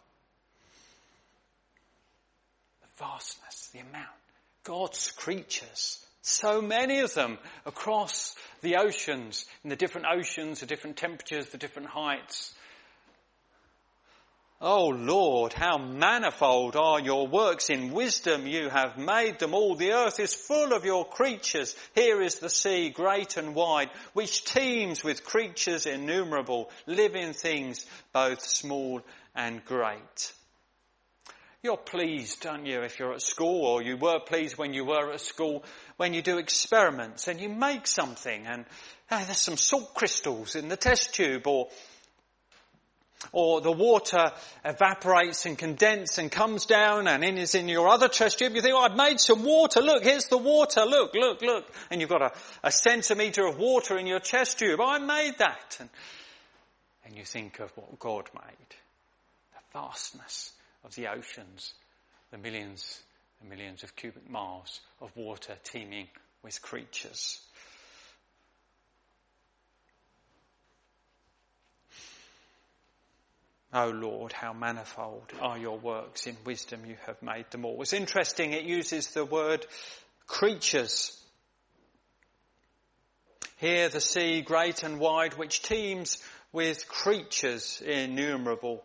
vastness, 2.99 3.69
the 3.73 3.81
amount. 3.81 4.07
God's 4.65 5.13
creatures, 5.13 6.05
so 6.23 6.61
many 6.61 7.01
of 7.01 7.15
them 7.15 7.39
across 7.65 8.35
the 8.61 8.77
oceans, 8.77 9.47
in 9.65 9.71
the 9.71 9.77
different 9.77 10.07
oceans, 10.13 10.61
the 10.61 10.67
different 10.67 10.97
temperatures, 10.97 11.49
the 11.49 11.59
different 11.59 11.89
heights. 11.89 12.55
Oh 14.61 14.89
Lord, 14.89 15.53
how 15.53 15.79
manifold 15.79 16.75
are 16.75 16.99
your 17.01 17.29
works 17.29 17.71
in 17.71 17.93
wisdom 17.93 18.45
you 18.49 18.69
have 18.69 18.99
made 18.99 19.39
them 19.39 19.55
all. 19.55 19.77
The 19.77 19.93
earth 19.93 20.19
is 20.19 20.35
full 20.35 20.73
of 20.73 20.85
your 20.85 21.05
creatures. 21.05 21.77
Here 21.95 22.21
is 22.21 22.41
the 22.41 22.51
sea, 22.51 22.91
great 22.91 23.37
and 23.37 23.55
wide, 23.55 23.91
which 24.15 24.45
teems 24.45 25.05
with 25.05 25.25
creatures 25.25 25.87
innumerable, 25.87 26.71
living 26.89 27.35
things, 27.35 27.87
both 28.13 28.43
small 28.45 29.01
and 29.33 29.65
great. 29.65 30.33
You're 31.62 31.77
pleased, 31.77 32.47
aren't 32.47 32.66
you, 32.66 32.83
if 32.83 33.01
you're 33.01 33.14
at 33.14 33.23
school, 33.23 33.64
or 33.66 33.83
you 33.83 33.97
were 33.97 34.21
pleased 34.21 34.57
when 34.57 34.75
you 34.75 34.85
were 34.85 35.11
at 35.11 35.21
school, 35.21 35.64
when 35.97 36.14
you 36.14 36.23
do 36.23 36.38
experiments 36.38 37.27
and 37.27 37.40
you 37.40 37.49
make 37.49 37.88
something 37.88 38.47
and 38.47 38.64
there's 39.11 39.40
some 39.40 39.57
salt 39.57 39.92
crystals 39.94 40.55
in 40.55 40.68
the 40.68 40.77
test 40.77 41.14
tube 41.14 41.47
or 41.47 41.68
or 43.33 43.61
the 43.61 43.73
water 43.73 44.31
evaporates 44.64 45.44
and 45.44 45.59
condenses 45.59 46.18
and 46.18 46.31
comes 46.31 46.66
down 46.66 47.09
and 47.09 47.25
in 47.25 47.37
is 47.37 47.57
in 47.57 47.68
your 47.68 47.88
other 47.88 48.07
test 48.07 48.38
tube. 48.38 48.55
You 48.55 48.62
think, 48.62 48.75
oh, 48.77 48.79
I've 48.79 48.97
made 48.97 49.18
some 49.18 49.42
water. 49.42 49.81
Look, 49.81 50.05
here's 50.05 50.29
the 50.29 50.38
water. 50.38 50.83
Look, 50.83 51.14
look, 51.14 51.42
look. 51.42 51.64
And 51.90 52.01
you've 52.01 52.11
got 52.11 52.23
a, 52.23 52.33
a 52.62 52.71
centimetre 52.71 53.44
of 53.44 53.59
water 53.59 53.99
in 53.99 54.07
your 54.07 54.21
test 54.21 54.61
tube. 54.61 54.81
I 54.81 54.99
made 54.99 55.38
that. 55.38 55.79
And, 55.81 55.90
and 57.07 57.16
you 57.16 57.25
think 57.25 57.59
of 57.59 57.77
what 57.77 57.99
God 57.99 58.31
made. 58.33 58.68
The 59.53 59.81
vastness 59.81 60.53
of 60.85 60.95
the 60.95 61.09
oceans, 61.09 61.75
the 62.31 62.38
millions 62.38 63.03
and 63.41 63.49
millions 63.49 63.83
of 63.83 63.95
cubic 63.97 64.29
miles 64.29 64.81
of 65.01 65.17
water 65.17 65.57
teeming 65.64 66.09
with 66.43 66.61
creatures. 66.62 67.41
O 73.73 73.85
oh 73.85 73.91
Lord, 73.91 74.33
how 74.33 74.55
manifold 74.55 75.31
are 75.41 75.59
your 75.59 75.79
works. 75.79 76.27
In 76.27 76.37
wisdom 76.45 76.87
you 76.87 76.97
have 77.05 77.21
made 77.23 77.51
them 77.51 77.67
all. 77.67 77.83
It's 77.83 77.93
interesting, 77.93 78.55
it 78.55 78.64
uses 78.64 79.09
the 79.09 79.27
word 79.27 79.67
creatures. 80.27 81.14
Here 83.59 83.91
the 83.91 84.01
sea, 84.01 84.41
great 84.41 84.83
and 84.85 84.99
wide, 84.99 85.35
which 85.35 85.62
teems 85.62 86.19
with 86.51 86.88
creatures 86.88 87.83
innumerable. 87.85 88.83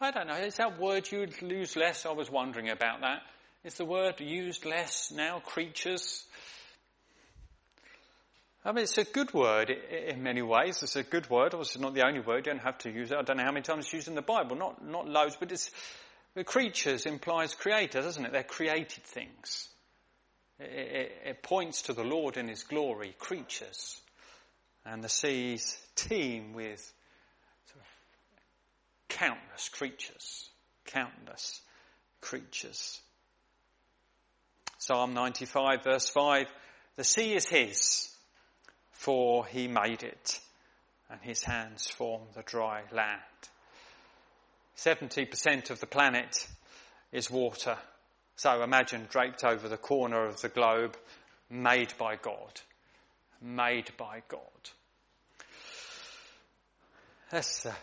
I 0.00 0.12
don't 0.12 0.28
know, 0.28 0.36
is 0.36 0.56
that 0.56 0.78
word 0.78 1.10
you'd 1.10 1.40
use 1.42 1.74
less? 1.74 2.06
I 2.06 2.12
was 2.12 2.30
wondering 2.30 2.70
about 2.70 3.00
that. 3.00 3.22
Is 3.64 3.74
the 3.74 3.84
word 3.84 4.20
used 4.20 4.64
less 4.64 5.10
now, 5.10 5.40
creatures? 5.40 6.24
I 8.64 8.70
mean, 8.70 8.84
it's 8.84 8.98
a 8.98 9.04
good 9.04 9.34
word 9.34 9.70
in 9.70 10.22
many 10.22 10.42
ways. 10.42 10.82
It's 10.82 10.94
a 10.94 11.02
good 11.02 11.28
word. 11.28 11.52
Obviously, 11.54 11.82
not 11.82 11.94
the 11.94 12.06
only 12.06 12.20
word. 12.20 12.46
You 12.46 12.52
don't 12.52 12.62
have 12.62 12.78
to 12.78 12.90
use 12.90 13.10
it. 13.10 13.16
I 13.16 13.22
don't 13.22 13.38
know 13.38 13.44
how 13.44 13.50
many 13.50 13.62
times 13.62 13.86
it's 13.86 13.92
used 13.92 14.08
in 14.08 14.14
the 14.14 14.22
Bible. 14.22 14.56
Not, 14.56 14.84
not 14.86 15.08
loads, 15.08 15.36
but 15.38 15.50
it's, 15.50 15.70
the 16.34 16.44
creatures 16.44 17.04
implies 17.04 17.54
creator, 17.54 18.00
doesn't 18.00 18.24
it? 18.24 18.32
They're 18.32 18.44
created 18.44 19.02
things. 19.04 19.68
It, 20.60 20.70
it, 20.70 21.12
it 21.24 21.42
points 21.42 21.82
to 21.82 21.92
the 21.92 22.04
Lord 22.04 22.36
in 22.36 22.46
His 22.46 22.62
glory, 22.62 23.16
creatures. 23.18 24.00
And 24.86 25.02
the 25.02 25.08
seas 25.08 25.76
teem 25.96 26.52
with 26.52 26.92
countless 29.08 29.68
creatures. 29.68 30.50
Countless 30.84 31.60
creatures. 32.20 33.00
Psalm 34.78 35.12
95 35.12 35.84
verse 35.84 36.08
5, 36.08 36.46
the 36.96 37.04
sea 37.04 37.34
is 37.34 37.46
his, 37.46 38.08
for 38.92 39.44
he 39.46 39.68
made 39.68 40.02
it, 40.02 40.40
and 41.10 41.20
his 41.20 41.42
hands 41.42 41.88
form 41.88 42.22
the 42.34 42.42
dry 42.42 42.82
land. 42.92 43.20
70% 44.76 45.70
of 45.70 45.80
the 45.80 45.86
planet 45.86 46.46
is 47.12 47.30
water. 47.30 47.76
So 48.36 48.62
imagine 48.62 49.08
draped 49.10 49.44
over 49.44 49.68
the 49.68 49.76
corner 49.76 50.24
of 50.24 50.40
the 50.40 50.48
globe, 50.48 50.96
made 51.50 51.92
by 51.98 52.16
God. 52.16 52.60
Made 53.42 53.90
by 53.96 54.22
God. 54.28 54.38
That's 57.30 57.66
uh, 57.66 57.74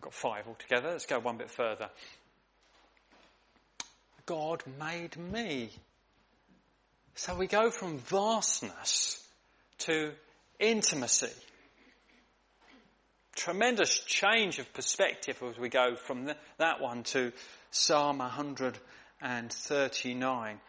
We've 0.00 0.04
got 0.04 0.14
five 0.14 0.48
altogether. 0.48 0.92
Let's 0.92 1.04
go 1.04 1.18
one 1.18 1.36
bit 1.36 1.50
further. 1.50 1.90
God 4.24 4.62
made 4.80 5.18
me. 5.18 5.68
So 7.16 7.34
we 7.34 7.46
go 7.46 7.70
from 7.70 7.98
vastness 7.98 9.22
to 9.80 10.12
intimacy. 10.58 11.28
Tremendous 13.36 13.98
change 13.98 14.58
of 14.58 14.72
perspective 14.72 15.36
as 15.46 15.58
we 15.58 15.68
go 15.68 15.96
from 15.96 16.24
the, 16.24 16.34
that 16.56 16.80
one 16.80 17.02
to 17.02 17.30
Psalm 17.70 18.20
139. 18.20 20.60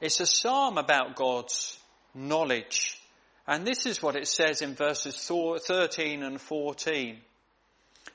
It's 0.00 0.20
a 0.20 0.26
psalm 0.26 0.78
about 0.78 1.14
God's 1.14 1.78
knowledge. 2.14 2.98
And 3.46 3.66
this 3.66 3.84
is 3.84 4.02
what 4.02 4.16
it 4.16 4.28
says 4.28 4.62
in 4.62 4.74
verses 4.74 5.14
13 5.26 6.22
and 6.22 6.40
14. 6.40 7.18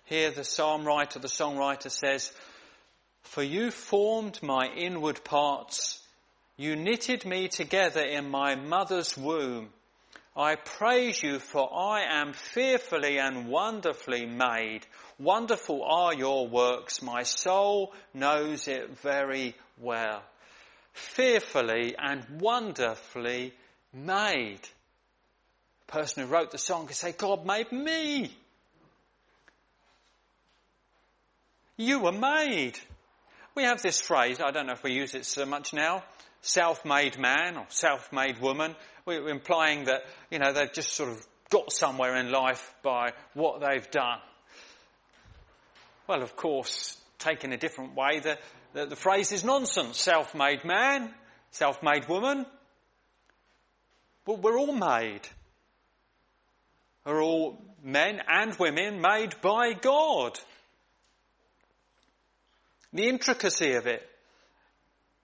Here 0.06 0.32
the 0.32 0.44
psalm 0.44 0.86
writer, 0.86 1.20
the 1.20 1.28
songwriter 1.28 1.92
says, 1.92 2.32
For 3.22 3.44
you 3.44 3.72
formed 3.72 4.42
my 4.44 4.68
inward 4.68 5.24
parts. 5.24 6.00
You 6.58 6.76
knitted 6.76 7.26
me 7.26 7.48
together 7.48 8.02
in 8.02 8.30
my 8.30 8.56
mother's 8.56 9.18
womb. 9.18 9.70
I 10.36 10.56
praise 10.56 11.22
you 11.22 11.40
for 11.40 11.70
I 11.72 12.02
am 12.22 12.34
fearfully 12.34 13.20
and 13.20 13.48
wonderfully 13.48 14.26
made. 14.26 14.86
Wonderful 15.20 15.84
are 15.84 16.14
your 16.14 16.48
works. 16.48 17.02
My 17.02 17.24
soul 17.24 17.94
knows 18.14 18.68
it 18.68 18.98
very 19.00 19.56
well. 19.78 20.24
Fearfully 20.94 21.96
and 21.98 22.42
wonderfully 22.42 23.54
made. 23.94 24.62
The 25.88 25.92
person 25.92 26.24
who 26.24 26.34
wrote 26.34 26.52
the 26.52 26.58
song 26.58 26.88
could 26.88 26.96
say, 26.96 27.12
God 27.12 27.46
made 27.46 27.72
me. 27.72 28.36
You 31.78 32.00
were 32.00 32.12
made. 32.12 32.78
We 33.56 33.64
have 33.64 33.82
this 33.82 34.00
phrase, 34.00 34.40
I 34.40 34.52
don't 34.52 34.68
know 34.68 34.74
if 34.74 34.84
we 34.84 34.94
use 34.94 35.16
it 35.16 35.26
so 35.26 35.46
much 35.46 35.74
now, 35.74 36.04
self-made 36.42 37.18
man 37.20 37.58
or 37.58 37.66
self-made 37.70 38.40
woman. 38.40 38.76
We're 39.06 39.30
implying 39.30 39.86
that, 39.86 40.04
you 40.32 40.40
know, 40.40 40.54
they've 40.54 40.72
just 40.72 40.94
sort 40.94 41.10
of 41.10 41.26
got 41.50 41.72
somewhere 41.72 42.16
in 42.18 42.32
life 42.32 42.74
by 42.84 43.14
what 43.34 43.62
they've 43.62 43.90
done. 43.92 44.20
Well, 46.08 46.22
of 46.22 46.36
course, 46.36 46.98
taken 47.20 47.54
a 47.54 47.58
different 47.58 47.96
way, 47.96 48.20
the, 48.20 48.38
the, 48.74 48.88
the 48.88 48.96
phrase 48.96 49.32
is 49.32 49.44
nonsense. 49.44 50.00
Self-made 50.00 50.66
man, 50.66 51.14
self-made 51.52 52.08
woman. 52.08 52.46
But 54.26 54.42
we're 54.42 54.58
all 54.58 54.74
made. 54.74 55.22
We're 57.06 57.22
all 57.22 57.62
men 57.84 58.22
and 58.28 58.56
women 58.58 59.02
made 59.02 59.40
by 59.42 59.74
God. 59.74 60.40
The 62.94 63.10
intricacy 63.10 63.74
of 63.74 63.88
it 63.88 64.08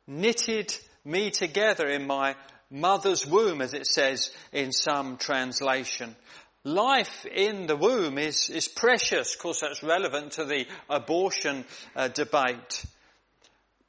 knitted 0.07 0.75
me 1.05 1.29
together 1.29 1.87
in 1.87 2.07
my 2.07 2.35
mother's 2.71 3.25
womb, 3.25 3.61
as 3.61 3.73
it 3.73 3.85
says 3.85 4.31
in 4.51 4.71
some 4.71 5.17
translation. 5.17 6.15
Life 6.63 7.25
in 7.25 7.67
the 7.67 7.77
womb 7.77 8.17
is, 8.17 8.49
is 8.49 8.67
precious. 8.67 9.33
Of 9.33 9.39
course, 9.39 9.61
that's 9.61 9.83
relevant 9.83 10.33
to 10.33 10.45
the 10.45 10.65
abortion 10.89 11.63
uh, 11.95 12.09
debate. 12.09 12.83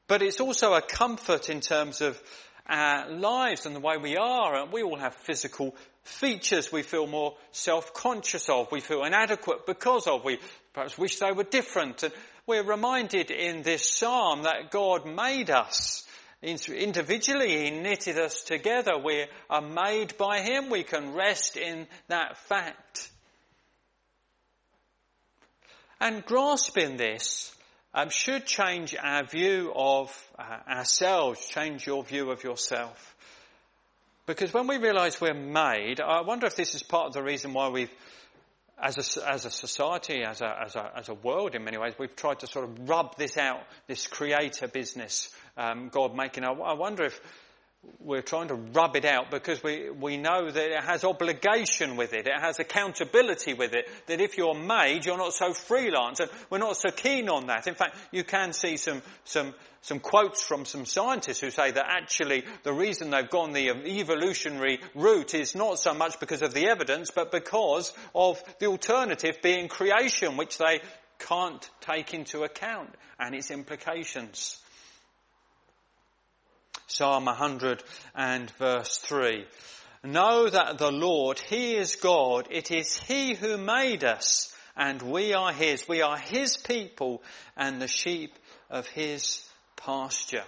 But 0.06 0.22
it's 0.22 0.40
also 0.40 0.74
a 0.74 0.82
comfort 0.82 1.50
in 1.50 1.60
terms 1.60 2.00
of 2.00 2.20
our 2.68 3.10
lives 3.10 3.66
and 3.66 3.74
the 3.74 3.80
way 3.80 3.96
we 3.96 4.16
are. 4.16 4.54
And 4.54 4.72
we 4.72 4.82
all 4.82 4.96
have 4.96 5.14
physical 5.14 5.74
features 6.04 6.72
we 6.72 6.82
feel 6.82 7.06
more 7.06 7.36
self-conscious 7.52 8.48
of, 8.48 8.70
we 8.72 8.80
feel 8.80 9.04
inadequate 9.04 9.66
because 9.66 10.06
of, 10.06 10.24
we 10.24 10.38
perhaps 10.72 10.96
wish 10.96 11.18
they 11.18 11.32
were 11.32 11.44
different. 11.44 12.02
And 12.02 12.12
we're 12.50 12.62
reminded 12.64 13.30
in 13.30 13.62
this 13.62 13.88
psalm 13.88 14.42
that 14.42 14.70
God 14.70 15.06
made 15.06 15.50
us 15.50 16.04
Individually, 16.42 17.64
He 17.64 17.70
knitted 17.70 18.18
us 18.18 18.42
together. 18.42 18.92
We 18.96 19.26
are 19.50 19.60
made 19.60 20.16
by 20.16 20.40
Him. 20.40 20.70
We 20.70 20.84
can 20.84 21.12
rest 21.12 21.58
in 21.58 21.86
that 22.08 22.38
fact. 22.38 23.10
And 26.00 26.24
grasping 26.24 26.96
this 26.96 27.54
um, 27.92 28.08
should 28.08 28.46
change 28.46 28.96
our 28.96 29.24
view 29.24 29.70
of 29.76 30.10
uh, 30.38 30.60
ourselves, 30.66 31.46
change 31.46 31.86
your 31.86 32.02
view 32.04 32.30
of 32.30 32.42
yourself. 32.42 33.14
Because 34.24 34.54
when 34.54 34.66
we 34.66 34.78
realise 34.78 35.20
we're 35.20 35.34
made, 35.34 36.00
I 36.00 36.22
wonder 36.22 36.46
if 36.46 36.56
this 36.56 36.74
is 36.74 36.82
part 36.82 37.08
of 37.08 37.12
the 37.12 37.22
reason 37.22 37.52
why 37.52 37.68
we've 37.68 37.92
as 38.82 39.16
a, 39.16 39.28
as 39.28 39.44
a 39.44 39.50
society, 39.50 40.22
as 40.22 40.40
a, 40.40 40.62
as, 40.64 40.76
a, 40.76 40.92
as 40.96 41.08
a 41.08 41.14
world 41.14 41.54
in 41.54 41.64
many 41.64 41.76
ways, 41.76 41.94
we've 41.98 42.16
tried 42.16 42.40
to 42.40 42.46
sort 42.46 42.68
of 42.68 42.88
rub 42.88 43.16
this 43.16 43.36
out, 43.36 43.60
this 43.86 44.06
creator 44.06 44.68
business, 44.68 45.30
um, 45.56 45.88
God 45.90 46.14
making. 46.14 46.44
I, 46.44 46.52
I 46.52 46.72
wonder 46.74 47.04
if 47.04 47.20
we're 47.98 48.22
trying 48.22 48.48
to 48.48 48.54
rub 48.54 48.96
it 48.96 49.04
out 49.04 49.30
because 49.30 49.62
we, 49.62 49.88
we 49.90 50.16
know 50.16 50.50
that 50.50 50.70
it 50.70 50.84
has 50.84 51.04
obligation 51.04 51.96
with 51.96 52.12
it. 52.12 52.26
It 52.26 52.40
has 52.40 52.58
accountability 52.58 53.54
with 53.54 53.72
it. 53.72 53.88
That 54.06 54.20
if 54.20 54.36
you're 54.36 54.54
made, 54.54 55.06
you're 55.06 55.16
not 55.16 55.32
so 55.32 55.54
freelance. 55.54 56.20
And 56.20 56.30
we're 56.50 56.58
not 56.58 56.76
so 56.76 56.90
keen 56.90 57.28
on 57.28 57.46
that. 57.46 57.66
In 57.66 57.74
fact, 57.74 57.96
you 58.10 58.24
can 58.24 58.52
see 58.52 58.76
some, 58.76 59.02
some, 59.24 59.54
some 59.80 60.00
quotes 60.00 60.42
from 60.42 60.64
some 60.64 60.84
scientists 60.84 61.40
who 61.40 61.50
say 61.50 61.70
that 61.70 61.86
actually 61.88 62.44
the 62.64 62.72
reason 62.72 63.10
they've 63.10 63.30
gone 63.30 63.52
the 63.52 63.70
um, 63.70 63.86
evolutionary 63.86 64.80
route 64.94 65.34
is 65.34 65.54
not 65.54 65.78
so 65.78 65.94
much 65.94 66.20
because 66.20 66.42
of 66.42 66.52
the 66.52 66.68
evidence, 66.68 67.10
but 67.10 67.30
because 67.30 67.92
of 68.14 68.42
the 68.58 68.66
alternative 68.66 69.38
being 69.42 69.68
creation, 69.68 70.36
which 70.36 70.58
they 70.58 70.80
can't 71.18 71.70
take 71.80 72.12
into 72.12 72.42
account 72.42 72.94
and 73.18 73.34
its 73.34 73.50
implications. 73.50 74.60
Psalm 76.90 77.26
100 77.26 77.82
and 78.14 78.50
verse 78.52 78.98
3. 78.98 79.46
Know 80.02 80.48
that 80.48 80.78
the 80.78 80.90
Lord, 80.90 81.38
He 81.38 81.76
is 81.76 81.96
God. 81.96 82.48
It 82.50 82.70
is 82.70 82.98
He 82.98 83.34
who 83.34 83.58
made 83.58 84.02
us 84.02 84.54
and 84.76 85.02
we 85.02 85.34
are 85.34 85.52
His. 85.52 85.86
We 85.86 86.02
are 86.02 86.16
His 86.16 86.56
people 86.56 87.22
and 87.56 87.80
the 87.80 87.88
sheep 87.88 88.34
of 88.70 88.86
His 88.88 89.46
pasture. 89.76 90.44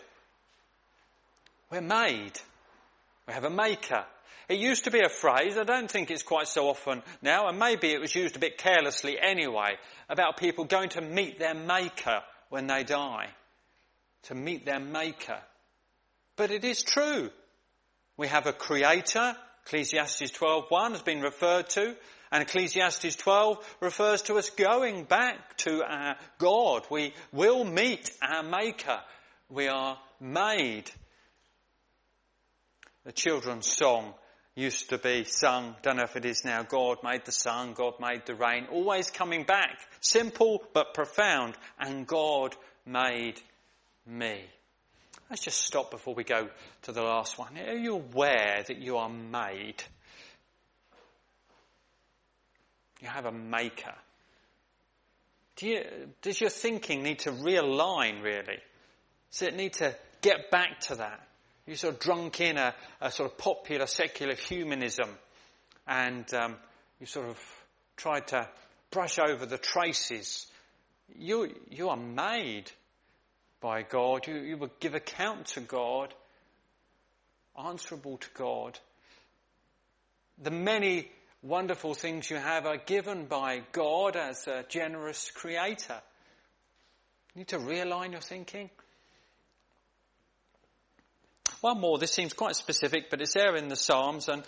We're 1.70 1.80
made. 1.80 2.32
We 3.26 3.34
have 3.34 3.44
a 3.44 3.50
maker. 3.50 4.04
It 4.48 4.58
used 4.58 4.84
to 4.84 4.90
be 4.90 5.00
a 5.00 5.08
phrase, 5.08 5.56
I 5.56 5.64
don't 5.64 5.90
think 5.90 6.10
it's 6.10 6.22
quite 6.22 6.48
so 6.48 6.68
often 6.68 7.02
now, 7.22 7.46
and 7.46 7.58
maybe 7.58 7.92
it 7.92 8.00
was 8.00 8.14
used 8.14 8.36
a 8.36 8.40
bit 8.40 8.58
carelessly 8.58 9.16
anyway, 9.18 9.76
about 10.08 10.36
people 10.36 10.64
going 10.64 10.90
to 10.90 11.00
meet 11.00 11.38
their 11.38 11.54
maker 11.54 12.20
when 12.50 12.66
they 12.66 12.84
die. 12.84 13.28
To 14.24 14.34
meet 14.34 14.66
their 14.66 14.80
maker. 14.80 15.40
But 16.36 16.50
it 16.50 16.64
is 16.64 16.82
true. 16.82 17.30
We 18.16 18.28
have 18.28 18.46
a 18.46 18.52
creator. 18.52 19.36
Ecclesiastes 19.66 20.32
12.1 20.32 20.92
has 20.92 21.02
been 21.02 21.20
referred 21.20 21.68
to. 21.70 21.96
And 22.30 22.42
Ecclesiastes 22.42 23.16
12 23.16 23.76
refers 23.80 24.22
to 24.22 24.34
us 24.36 24.50
going 24.50 25.04
back 25.04 25.56
to 25.58 25.82
our 25.86 26.16
God. 26.38 26.86
We 26.90 27.14
will 27.32 27.64
meet 27.64 28.10
our 28.22 28.42
Maker. 28.42 29.00
We 29.50 29.68
are 29.68 29.98
made. 30.18 30.90
The 33.04 33.12
children's 33.12 33.66
song 33.66 34.14
used 34.54 34.90
to 34.90 34.98
be 34.98 35.24
sung, 35.24 35.74
don't 35.82 35.96
know 35.96 36.04
if 36.04 36.16
it 36.16 36.24
is 36.24 36.44
now, 36.44 36.62
God 36.62 36.98
made 37.02 37.24
the 37.24 37.32
sun, 37.32 37.72
God 37.72 37.94
made 38.00 38.26
the 38.26 38.34
rain, 38.34 38.66
always 38.70 39.10
coming 39.10 39.44
back. 39.44 39.78
Simple 40.00 40.62
but 40.72 40.94
profound. 40.94 41.54
And 41.78 42.06
God 42.06 42.54
made 42.86 43.40
me. 44.06 44.44
Let's 45.32 45.44
just 45.44 45.62
stop 45.64 45.90
before 45.90 46.14
we 46.14 46.24
go 46.24 46.50
to 46.82 46.92
the 46.92 47.00
last 47.00 47.38
one. 47.38 47.56
Are 47.56 47.72
you 47.72 47.94
aware 47.94 48.62
that 48.66 48.76
you 48.76 48.98
are 48.98 49.08
made? 49.08 49.82
You 53.00 53.08
have 53.08 53.24
a 53.24 53.32
maker. 53.32 53.94
Do 55.56 55.68
you, 55.68 55.84
does 56.20 56.38
your 56.38 56.50
thinking 56.50 57.02
need 57.02 57.20
to 57.20 57.32
realign 57.32 58.22
really? 58.22 58.58
Does 59.30 59.40
it 59.40 59.56
need 59.56 59.72
to 59.74 59.96
get 60.20 60.50
back 60.50 60.80
to 60.80 60.96
that? 60.96 61.26
You 61.66 61.76
sort 61.76 61.94
of 61.94 62.00
drunk 62.00 62.42
in 62.42 62.58
a, 62.58 62.74
a 63.00 63.10
sort 63.10 63.32
of 63.32 63.38
popular 63.38 63.86
secular 63.86 64.34
humanism 64.34 65.08
and 65.88 66.26
um, 66.34 66.56
you 67.00 67.06
sort 67.06 67.30
of 67.30 67.40
tried 67.96 68.26
to 68.26 68.46
brush 68.90 69.18
over 69.18 69.46
the 69.46 69.56
traces. 69.56 70.46
You, 71.18 71.54
you 71.70 71.88
are 71.88 71.96
made 71.96 72.70
by 73.62 73.82
God. 73.82 74.26
You, 74.26 74.34
you 74.34 74.56
will 74.58 74.70
give 74.80 74.94
account 74.94 75.46
to 75.48 75.60
God, 75.60 76.12
answerable 77.58 78.18
to 78.18 78.28
God. 78.34 78.78
The 80.42 80.50
many 80.50 81.10
wonderful 81.42 81.94
things 81.94 82.28
you 82.28 82.36
have 82.36 82.66
are 82.66 82.76
given 82.76 83.26
by 83.26 83.62
God 83.72 84.16
as 84.16 84.46
a 84.46 84.64
generous 84.68 85.30
creator. 85.30 86.00
You 87.34 87.40
need 87.40 87.48
to 87.48 87.58
realign 87.58 88.12
your 88.12 88.20
thinking. 88.20 88.68
One 91.60 91.80
more, 91.80 91.98
this 91.98 92.12
seems 92.12 92.32
quite 92.32 92.56
specific, 92.56 93.08
but 93.08 93.20
it's 93.20 93.34
there 93.34 93.54
in 93.54 93.68
the 93.68 93.76
Psalms, 93.76 94.28
and 94.28 94.42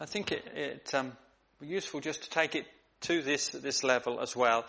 I 0.00 0.06
think 0.06 0.30
it, 0.30 0.44
it 0.54 0.94
um, 0.94 1.12
useful 1.60 2.00
just 2.00 2.22
to 2.22 2.30
take 2.30 2.54
it 2.54 2.64
to 3.02 3.22
this, 3.22 3.48
this 3.48 3.82
level 3.82 4.20
as 4.20 4.36
well. 4.36 4.64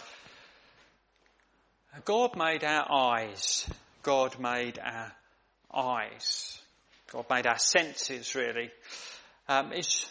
God 2.05 2.35
made 2.35 2.63
our 2.63 2.91
eyes 2.91 3.67
God 4.03 4.39
made 4.39 4.79
our 4.79 5.11
eyes. 5.73 6.59
God 7.11 7.25
made 7.29 7.47
our 7.47 7.57
senses, 7.57 8.35
really. 8.35 8.71
Um, 9.47 9.71
it's 9.73 10.09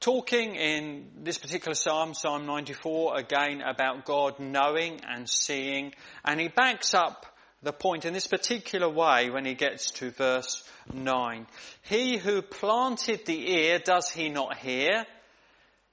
talking 0.00 0.54
in 0.54 1.10
this 1.22 1.38
particular 1.38 1.74
psalm, 1.74 2.14
Psalm 2.14 2.46
94, 2.46 3.18
again 3.18 3.60
about 3.60 4.04
God 4.04 4.40
knowing 4.40 5.00
and 5.06 5.28
seeing, 5.28 5.92
and 6.24 6.40
he 6.40 6.48
backs 6.48 6.94
up 6.94 7.26
the 7.62 7.72
point 7.72 8.06
in 8.06 8.14
this 8.14 8.26
particular 8.26 8.88
way 8.88 9.28
when 9.30 9.44
he 9.44 9.54
gets 9.54 9.90
to 9.92 10.10
verse 10.10 10.66
9. 10.92 11.46
He 11.82 12.16
who 12.16 12.40
planted 12.40 13.26
the 13.26 13.52
ear, 13.52 13.78
does 13.78 14.10
he 14.10 14.30
not 14.30 14.56
hear? 14.56 15.04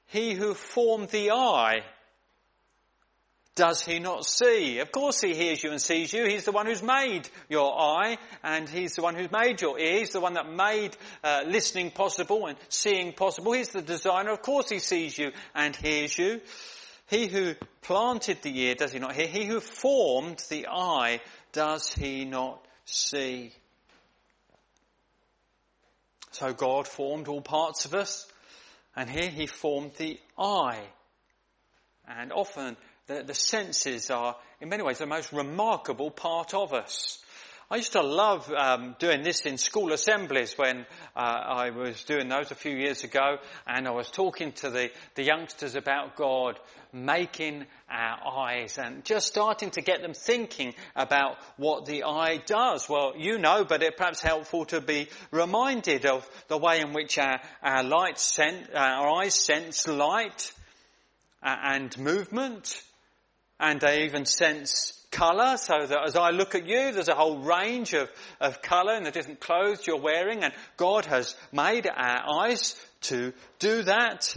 He 0.08 0.34
who 0.34 0.54
formed 0.54 1.10
the 1.10 1.32
eye, 1.32 1.82
does 3.58 3.82
he 3.82 4.00
not 4.00 4.26
see? 4.26 4.80
Of 4.80 4.92
course 4.92 5.20
he 5.20 5.34
hears 5.34 5.62
you 5.62 5.72
and 5.72 5.82
sees 5.82 6.14
you. 6.14 6.26
He's 6.26 6.46
the 6.46 6.52
one 6.52 6.68
who's 6.68 6.84
made 6.84 7.28
your 7.50 7.78
eye 7.78 8.20
and 8.44 8.70
he's 8.70 8.94
the 8.94 9.02
one 9.02 9.16
who's 9.16 9.32
made 9.32 9.60
your 9.60 9.78
ear. 9.78 10.00
He's 10.00 10.12
the 10.12 10.22
one 10.22 10.36
that 10.36 10.50
made 10.50 10.96
uh, 11.24 11.42
listening 11.46 11.92
possible 11.92 12.46
and 12.46 12.58
seeing 12.70 13.12
possible. 13.12 13.52
He's 13.52 13.70
the 13.70 13.82
designer. 13.82 14.32
Of 14.32 14.44
course 14.44 14.70
he 14.70 14.80
sees 14.80 15.18
you 15.18 15.32
and 15.56 15.76
hears 15.76 16.18
you. 16.18 16.40
He 17.08 17.28
who 17.28 17.56
planted 17.82 18.44
the 18.44 18.58
ear, 18.58 18.76
does 18.76 18.94
he 18.94 19.00
not 19.00 19.16
hear? 19.16 19.28
He 19.28 19.46
who 19.46 19.60
formed 19.60 20.42
the 20.50 20.68
eye, 20.70 21.20
does 21.52 21.92
he 21.92 22.26
not 22.26 22.64
see? 22.86 23.52
So 26.32 26.54
God 26.54 26.88
formed 26.88 27.28
all 27.28 27.42
parts 27.42 27.86
of 27.86 27.96
us 27.96 28.32
and 28.96 29.10
here 29.10 29.30
he 29.30 29.48
formed 29.48 29.94
the 29.98 30.20
eye. 30.38 30.84
And 32.08 32.32
often 32.32 32.78
the, 33.08 33.24
the 33.24 33.34
senses 33.34 34.10
are, 34.12 34.36
in 34.62 34.70
many 34.70 34.84
ways, 34.84 35.00
the 35.00 35.06
most 35.06 35.34
remarkable 35.34 36.12
part 36.12 36.54
of 36.54 36.74
us. 36.74 37.24
I 37.70 37.76
used 37.76 37.92
to 37.94 38.02
love 38.02 38.50
um, 38.54 38.96
doing 38.98 39.24
this 39.24 39.42
in 39.42 39.58
school 39.58 39.92
assemblies 39.92 40.58
when 40.58 40.86
uh, 41.18 41.20
I 41.20 41.72
was 41.72 42.02
doing 42.06 42.30
those 42.30 42.50
a 42.50 42.56
few 42.56 42.74
years 42.74 43.04
ago, 43.04 43.40
and 43.66 43.86
I 43.86 43.92
was 43.92 44.10
talking 44.10 44.54
to 44.54 44.70
the, 44.70 44.90
the 45.16 45.24
youngsters 45.24 45.76
about 45.76 46.16
God 46.16 46.58
making 46.94 47.66
our 47.90 48.46
eyes 48.48 48.78
and 48.78 49.04
just 49.04 49.28
starting 49.28 49.72
to 49.72 49.82
get 49.82 50.02
them 50.02 50.14
thinking 50.14 50.76
about 50.96 51.36
what 51.58 51.86
the 51.86 52.06
eye 52.06 52.38
does. 52.46 52.88
Well, 52.88 53.16
you 53.18 53.38
know, 53.38 53.66
but 53.66 53.84
it's 53.84 53.98
perhaps 53.98 54.22
helpful 54.22 54.64
to 54.68 54.80
be 54.80 55.10
reminded 55.32 56.06
of 56.06 56.26
the 56.48 56.58
way 56.58 56.80
in 56.80 56.94
which 56.94 57.18
our, 57.18 57.42
our 57.62 57.84
light 57.84 58.40
our 58.74 59.10
eyes 59.22 59.36
sense 59.36 59.90
light 59.90 60.54
and 61.44 61.98
movement 61.98 62.82
and 63.60 63.80
they 63.80 64.06
even 64.06 64.26
sense 64.26 64.94
colour, 65.12 65.58
so 65.58 65.86
that 65.86 66.00
as 66.06 66.16
I 66.16 66.30
look 66.30 66.54
at 66.54 66.68
you, 66.68 66.92
there's 66.92 67.08
a 67.08 67.16
whole 67.16 67.40
range 67.40 67.94
of, 67.94 68.10
of 68.40 68.62
colour 68.62 68.96
in 68.96 69.04
the 69.04 69.12
different 69.12 69.40
clothes 69.40 69.88
you're 69.88 70.00
wearing, 70.00 70.44
and 70.44 70.54
God 70.76 71.06
has 71.06 71.36
made 71.52 71.88
our 71.88 72.44
eyes 72.44 72.76
to 73.02 73.34
do 73.60 73.84
that. 73.84 74.36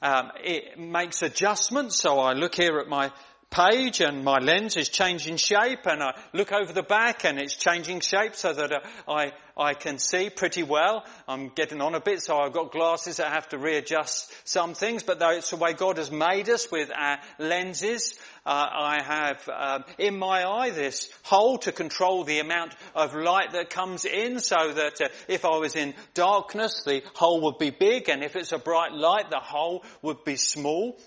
Um, 0.00 0.30
it 0.42 0.78
makes 0.78 1.22
adjustments, 1.22 2.00
so 2.00 2.18
I 2.18 2.32
look 2.32 2.54
here 2.54 2.78
at 2.78 2.88
my 2.88 3.12
page 3.50 4.00
and 4.00 4.24
my 4.24 4.38
lens 4.38 4.76
is 4.76 4.88
changing 4.88 5.36
shape 5.36 5.86
and 5.86 6.02
I 6.02 6.14
look 6.32 6.52
over 6.52 6.72
the 6.72 6.82
back 6.82 7.24
and 7.24 7.38
it's 7.38 7.56
changing 7.56 8.00
shape 8.00 8.34
so 8.34 8.52
that 8.52 8.84
I, 9.08 9.32
I 9.56 9.74
can 9.74 9.98
see 9.98 10.28
pretty 10.28 10.62
well. 10.62 11.04
I'm 11.26 11.48
getting 11.48 11.80
on 11.80 11.94
a 11.94 12.00
bit 12.00 12.22
so 12.22 12.36
I've 12.36 12.52
got 12.52 12.72
glasses 12.72 13.16
that 13.16 13.32
have 13.32 13.48
to 13.48 13.58
readjust 13.58 14.32
some 14.46 14.74
things 14.74 15.02
but 15.02 15.18
though 15.18 15.30
it's 15.30 15.50
the 15.50 15.56
way 15.56 15.72
God 15.72 15.96
has 15.96 16.10
made 16.10 16.48
us 16.50 16.70
with 16.70 16.90
our 16.94 17.18
lenses. 17.38 18.18
Uh, 18.44 18.66
I 18.70 19.02
have 19.02 19.48
um, 19.48 19.84
in 19.98 20.18
my 20.18 20.44
eye 20.46 20.70
this 20.70 21.10
hole 21.22 21.58
to 21.58 21.72
control 21.72 22.24
the 22.24 22.40
amount 22.40 22.74
of 22.94 23.14
light 23.14 23.52
that 23.52 23.70
comes 23.70 24.04
in 24.04 24.40
so 24.40 24.72
that 24.72 25.00
uh, 25.00 25.08
if 25.26 25.44
I 25.44 25.56
was 25.56 25.74
in 25.74 25.94
darkness 26.14 26.82
the 26.84 27.02
hole 27.14 27.40
would 27.42 27.58
be 27.58 27.70
big 27.70 28.08
and 28.08 28.22
if 28.22 28.36
it's 28.36 28.52
a 28.52 28.58
bright 28.58 28.92
light 28.92 29.30
the 29.30 29.40
hole 29.40 29.84
would 30.02 30.22
be 30.24 30.36
small 30.36 30.98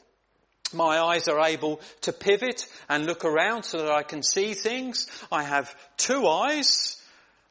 my 0.73 0.99
eyes 0.99 1.27
are 1.27 1.39
able 1.45 1.81
to 2.01 2.13
pivot 2.13 2.67
and 2.89 3.05
look 3.05 3.25
around 3.25 3.63
so 3.63 3.79
that 3.79 3.91
I 3.91 4.03
can 4.03 4.23
see 4.23 4.53
things. 4.53 5.07
I 5.31 5.43
have 5.43 5.73
two 5.97 6.27
eyes, 6.27 7.01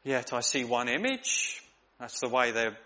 yet 0.05 0.33
I 0.33 0.41
see 0.41 0.65
one 0.65 0.89
image. 0.89 1.63
That's 1.99 2.21
the 2.21 2.29
way 2.29 2.51
the 2.51 2.77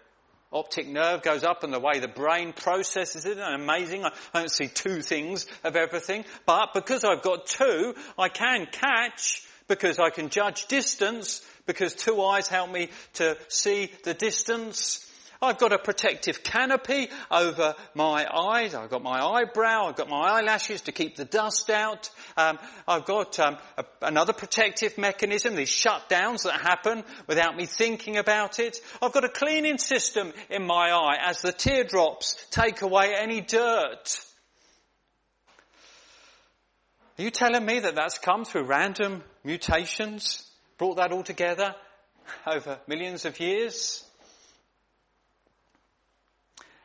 optic 0.53 0.87
nerve 0.87 1.23
goes 1.23 1.43
up 1.43 1.65
and 1.65 1.73
the 1.73 1.81
way 1.81 1.99
the 1.99 2.09
brain 2.09 2.53
processes 2.53 3.27
it. 3.27 3.39
Amazing. 3.39 4.05
I 4.05 4.13
don't 4.33 4.51
see 4.51 4.69
two 4.69 5.03
things 5.03 5.47
of 5.65 5.77
everything. 5.77 6.25
But 6.47 6.75
because 6.75 7.05
I've 7.05 7.23
got 7.23 7.47
two, 7.47 7.95
I 8.19 8.29
can 8.29 8.67
catch 8.71 9.47
because 9.67 9.99
I 9.99 10.11
can 10.11 10.29
judge 10.29 10.67
distance 10.67 11.45
because 11.67 11.95
two 11.95 12.23
eyes 12.23 12.49
help 12.49 12.71
me 12.71 12.91
to 13.15 13.37
see 13.49 13.91
the 14.05 14.15
distance. 14.15 15.11
I've 15.45 15.59
got 15.59 15.73
a 15.73 15.79
protective 15.79 16.43
canopy 16.43 17.11
over 17.31 17.75
my 17.95 18.27
eyes. 18.27 18.75
I've 18.75 18.91
got 18.91 19.03
my 19.03 19.21
eyebrow. 19.21 19.87
I've 19.87 19.97
got 19.97 20.09
my 20.09 20.39
eyelashes 20.39 20.83
to 20.83 20.93
keep 20.93 21.17
the 21.17 21.25
dust 21.25 21.71
out. 21.71 22.11
Um, 22.37 22.59
I've 22.89 23.05
got 23.05 23.39
um, 23.39 23.59
a, 23.77 23.85
another 24.03 24.33
protective 24.33 24.99
mechanism, 24.99 25.55
these 25.55 25.71
shutdowns 25.71 26.45
that 26.45 26.61
happen 26.61 27.05
without 27.27 27.57
me 27.57 27.67
thinking 27.67 28.17
about 28.17 28.59
it. 28.59 28.79
I've 29.03 29.13
got 29.13 29.25
a 29.25 29.29
cleaning 29.29 29.79
system 29.79 30.33
in 30.51 30.67
my 30.67 30.91
eye 30.91 31.17
as 31.21 31.43
the 31.43 31.53
teardrops 31.53 32.47
take 32.51 32.83
away 32.83 33.15
any 33.17 33.41
dirt. 33.41 34.25
Are 37.19 37.23
you 37.23 37.31
telling 37.31 37.65
me 37.65 37.79
that 37.81 37.95
that's 37.95 38.19
come 38.19 38.45
through 38.45 38.65
random 38.65 39.23
mutations? 39.45 40.51
Brought 40.79 40.97
that 40.97 41.13
all 41.13 41.23
together 41.23 41.77
over 42.45 42.79
millions 42.89 43.25
of 43.25 43.39
years? 43.39 44.05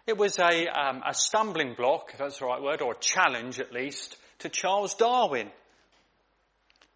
It 0.10 0.18
was 0.18 0.40
a, 0.40 0.66
um, 0.66 1.04
a 1.08 1.14
stumbling 1.14 1.76
block, 1.76 2.10
if 2.14 2.18
that's 2.18 2.40
the 2.40 2.46
right 2.48 2.64
word, 2.64 2.82
or 2.82 2.94
a 2.94 3.00
challenge 3.00 3.60
at 3.60 3.72
least, 3.72 4.18
to 4.40 4.50
Charles 4.50 4.96
Darwin. 4.96 5.52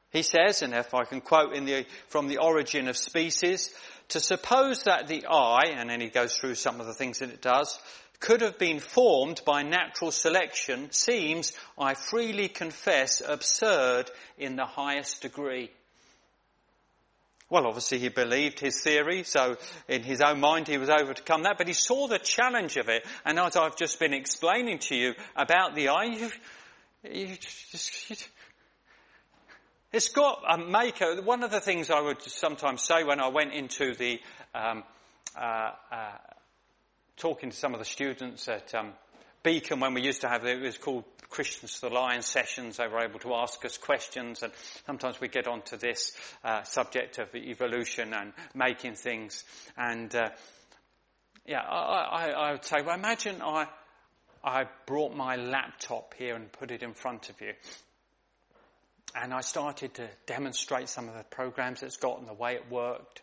He 0.09 0.23
says, 0.23 0.63
and 0.63 0.73
if 0.73 0.95
I 0.95 1.03
can 1.03 1.21
quote 1.21 1.53
the, 1.53 1.85
from 2.07 2.27
the 2.27 2.39
origin 2.39 2.87
of 2.87 2.97
species, 2.97 3.69
to 4.09 4.19
suppose 4.19 4.85
that 4.85 5.07
the 5.07 5.27
eye, 5.29 5.75
and 5.75 5.91
then 5.91 6.01
he 6.01 6.09
goes 6.09 6.35
through 6.35 6.55
some 6.55 6.79
of 6.79 6.87
the 6.87 6.93
things 6.95 7.19
that 7.19 7.29
it 7.29 7.39
does, 7.39 7.77
could 8.19 8.41
have 8.41 8.57
been 8.57 8.79
formed 8.79 9.43
by 9.45 9.61
natural 9.61 10.09
selection 10.09 10.91
seems, 10.91 11.53
I 11.77 11.93
freely 11.93 12.47
confess, 12.47 13.21
absurd 13.23 14.09
in 14.39 14.55
the 14.55 14.65
highest 14.65 15.21
degree. 15.21 15.69
Well, 17.53 17.67
obviously 17.67 17.99
he 17.99 18.09
believed 18.09 18.59
his 18.59 18.81
theory, 18.81 19.21
so 19.21 19.57
in 19.87 20.01
his 20.01 20.21
own 20.21 20.39
mind 20.39 20.67
he 20.67 20.79
was 20.79 20.89
overcome 20.89 21.43
that, 21.43 21.59
but 21.59 21.67
he 21.67 21.73
saw 21.73 22.07
the 22.07 22.17
challenge 22.17 22.77
of 22.77 22.89
it. 22.89 23.05
And 23.25 23.37
as 23.37 23.55
I've 23.55 23.75
just 23.75 23.99
been 23.99 24.11
explaining 24.11 24.79
to 24.79 24.95
you 24.95 25.13
about 25.35 25.75
the 25.75 25.89
eye, 25.89 26.05
you, 26.05 26.31
you 27.03 27.27
you, 27.27 28.15
it's 29.91 30.09
got 30.09 30.41
a 30.49 30.57
maker. 30.57 31.21
One 31.21 31.43
of 31.43 31.51
the 31.51 31.61
things 31.61 31.91
I 31.91 32.01
would 32.01 32.23
sometimes 32.23 32.81
say 32.81 33.03
when 33.03 33.19
I 33.19 33.27
went 33.27 33.53
into 33.53 33.93
the, 33.93 34.19
um, 34.55 34.83
uh, 35.39 35.73
uh, 35.91 36.17
talking 37.17 37.51
to 37.51 37.55
some 37.55 37.73
of 37.73 37.79
the 37.79 37.85
students 37.85 38.47
at 38.47 38.73
um, 38.73 38.93
Beacon 39.43 39.81
when 39.81 39.93
we 39.93 40.01
used 40.01 40.21
to 40.21 40.29
have 40.29 40.45
it, 40.45 40.57
it 40.57 40.61
was 40.61 40.77
called 40.77 41.03
Christians 41.29 41.75
to 41.75 41.81
the 41.81 41.89
Lion 41.89 42.21
sessions. 42.21 42.77
They 42.77 42.87
were 42.87 43.03
able 43.03 43.19
to 43.19 43.33
ask 43.33 43.63
us 43.65 43.77
questions 43.77 44.41
and 44.41 44.53
sometimes 44.85 45.19
we 45.19 45.27
get 45.27 45.47
onto 45.47 45.75
this 45.77 46.13
uh, 46.43 46.63
subject 46.63 47.19
of 47.19 47.33
evolution 47.35 48.13
and 48.13 48.33
making 48.55 48.95
things. 48.95 49.43
And 49.77 50.13
uh, 50.15 50.29
yeah, 51.45 51.61
I, 51.61 52.27
I, 52.27 52.29
I, 52.29 52.51
would 52.53 52.63
say, 52.63 52.77
well, 52.85 52.95
imagine 52.95 53.41
I, 53.41 53.67
I 54.43 54.65
brought 54.85 55.13
my 55.13 55.35
laptop 55.35 56.13
here 56.17 56.35
and 56.35 56.51
put 56.51 56.71
it 56.71 56.81
in 56.81 56.93
front 56.93 57.29
of 57.29 57.41
you. 57.41 57.53
And 59.15 59.33
I 59.33 59.41
started 59.41 59.93
to 59.95 60.07
demonstrate 60.25 60.89
some 60.89 61.09
of 61.09 61.15
the 61.15 61.23
programs 61.23 61.83
it's 61.83 61.97
got 61.97 62.19
and 62.19 62.27
the 62.27 62.33
way 62.33 62.55
it 62.55 62.71
worked 62.71 63.21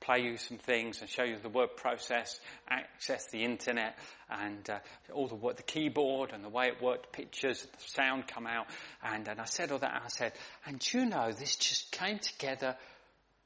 play 0.00 0.20
you 0.20 0.36
some 0.36 0.58
things 0.58 1.00
and 1.00 1.10
show 1.10 1.22
you 1.22 1.36
the 1.42 1.48
word 1.48 1.76
process, 1.76 2.40
access 2.68 3.26
the 3.30 3.44
internet 3.44 3.96
and 4.30 4.68
uh, 4.70 4.78
all 5.12 5.28
the 5.28 5.54
the 5.54 5.62
keyboard 5.62 6.30
and 6.32 6.42
the 6.44 6.48
way 6.48 6.66
it 6.66 6.82
worked, 6.82 7.12
pictures, 7.12 7.62
the 7.62 7.88
sound 7.88 8.26
come 8.26 8.46
out. 8.46 8.66
And, 9.02 9.28
and 9.28 9.40
I 9.40 9.44
said 9.44 9.70
all 9.72 9.78
that 9.78 9.94
and 9.94 10.04
I 10.04 10.08
said, 10.08 10.32
and 10.66 10.92
you 10.92 11.06
know, 11.06 11.30
this 11.32 11.56
just 11.56 11.92
came 11.92 12.18
together 12.18 12.76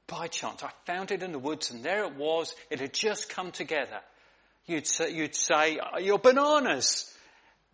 by 0.07 0.29
chance. 0.29 0.63
I 0.63 0.71
found 0.87 1.11
it 1.11 1.23
in 1.23 1.33
the 1.33 1.39
woods 1.39 1.71
and 1.71 1.83
there 1.83 2.05
it 2.05 2.17
was. 2.17 2.55
It 2.71 2.81
had 2.81 2.95
just 2.95 3.29
come 3.31 3.51
together. 3.51 4.01
You'd 4.67 4.87
say, 4.87 5.13
you'd 5.13 5.35
say, 5.35 5.79
you're 6.01 6.19
bananas. 6.19 7.13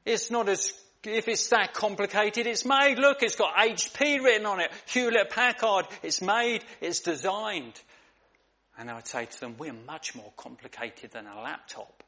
It's 0.05 0.31
not 0.31 0.49
as 0.49 0.73
if 1.05 1.29
it's 1.29 1.49
that 1.49 1.73
complicated, 1.73 2.46
it's 2.46 2.66
made. 2.66 2.99
Look, 2.99 3.23
it's 3.23 3.37
got 3.37 3.57
HP 3.57 4.23
written 4.23 4.46
on 4.46 4.61
it. 4.61 4.70
Hewlett 4.87 5.31
Packard. 5.31 5.87
It's 6.03 6.20
made. 6.20 6.62
It's 6.81 7.01
designed. 7.01 7.81
And 8.80 8.90
I 8.90 8.94
would 8.94 9.06
say 9.06 9.26
to 9.26 9.40
them, 9.40 9.56
we're 9.58 9.74
much 9.74 10.14
more 10.14 10.32
complicated 10.38 11.10
than 11.10 11.26
a 11.26 11.42
laptop. 11.42 12.02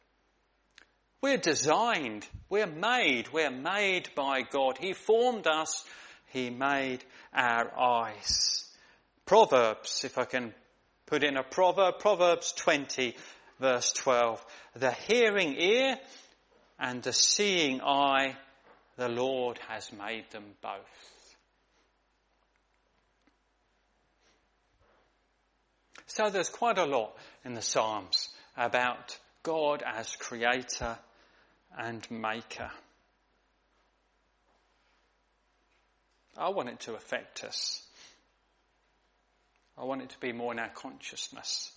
We're 1.21 1.37
designed, 1.37 2.27
we're 2.49 2.67
made, 2.67 3.31
we're 3.31 3.51
made 3.51 4.09
by 4.17 4.41
God. 4.41 4.79
He 4.79 4.95
formed 4.95 5.47
us, 5.47 5.85
He 6.33 6.49
made 6.49 7.05
our 7.35 7.79
eyes. 7.79 8.65
Proverbs, 9.27 10.05
if 10.05 10.17
I 10.17 10.25
can 10.25 10.55
put 11.05 11.23
in 11.23 11.37
a 11.37 11.43
proverb, 11.43 11.99
Proverbs 11.99 12.53
20 12.53 13.17
verse 13.61 13.93
12. 13.93 14.45
The 14.77 14.93
hearing 14.93 15.55
ear 15.61 15.99
and 16.79 17.03
the 17.03 17.13
seeing 17.13 17.83
eye, 17.83 18.35
the 18.97 19.11
Lord 19.11 19.61
has 19.69 19.93
made 19.93 20.31
them 20.31 20.45
both. 20.63 21.12
So 26.15 26.29
there's 26.29 26.51
quite 26.51 26.77
a 26.77 26.85
lot 26.85 27.17
in 27.43 27.55
the 27.55 27.63
Psalms 27.63 28.29
about 28.55 29.19
God 29.43 29.83
as 29.83 30.15
creator 30.17 30.99
and 31.75 32.07
maker. 32.11 32.71
I 36.37 36.51
want 36.51 36.69
it 36.69 36.81
to 36.81 36.97
affect 36.97 37.45
us. 37.45 37.81
I 39.79 39.85
want 39.85 40.03
it 40.03 40.11
to 40.11 40.21
be 40.21 40.33
more 40.33 40.53
in 40.53 40.59
our 40.59 40.69
consciousness. 40.69 41.73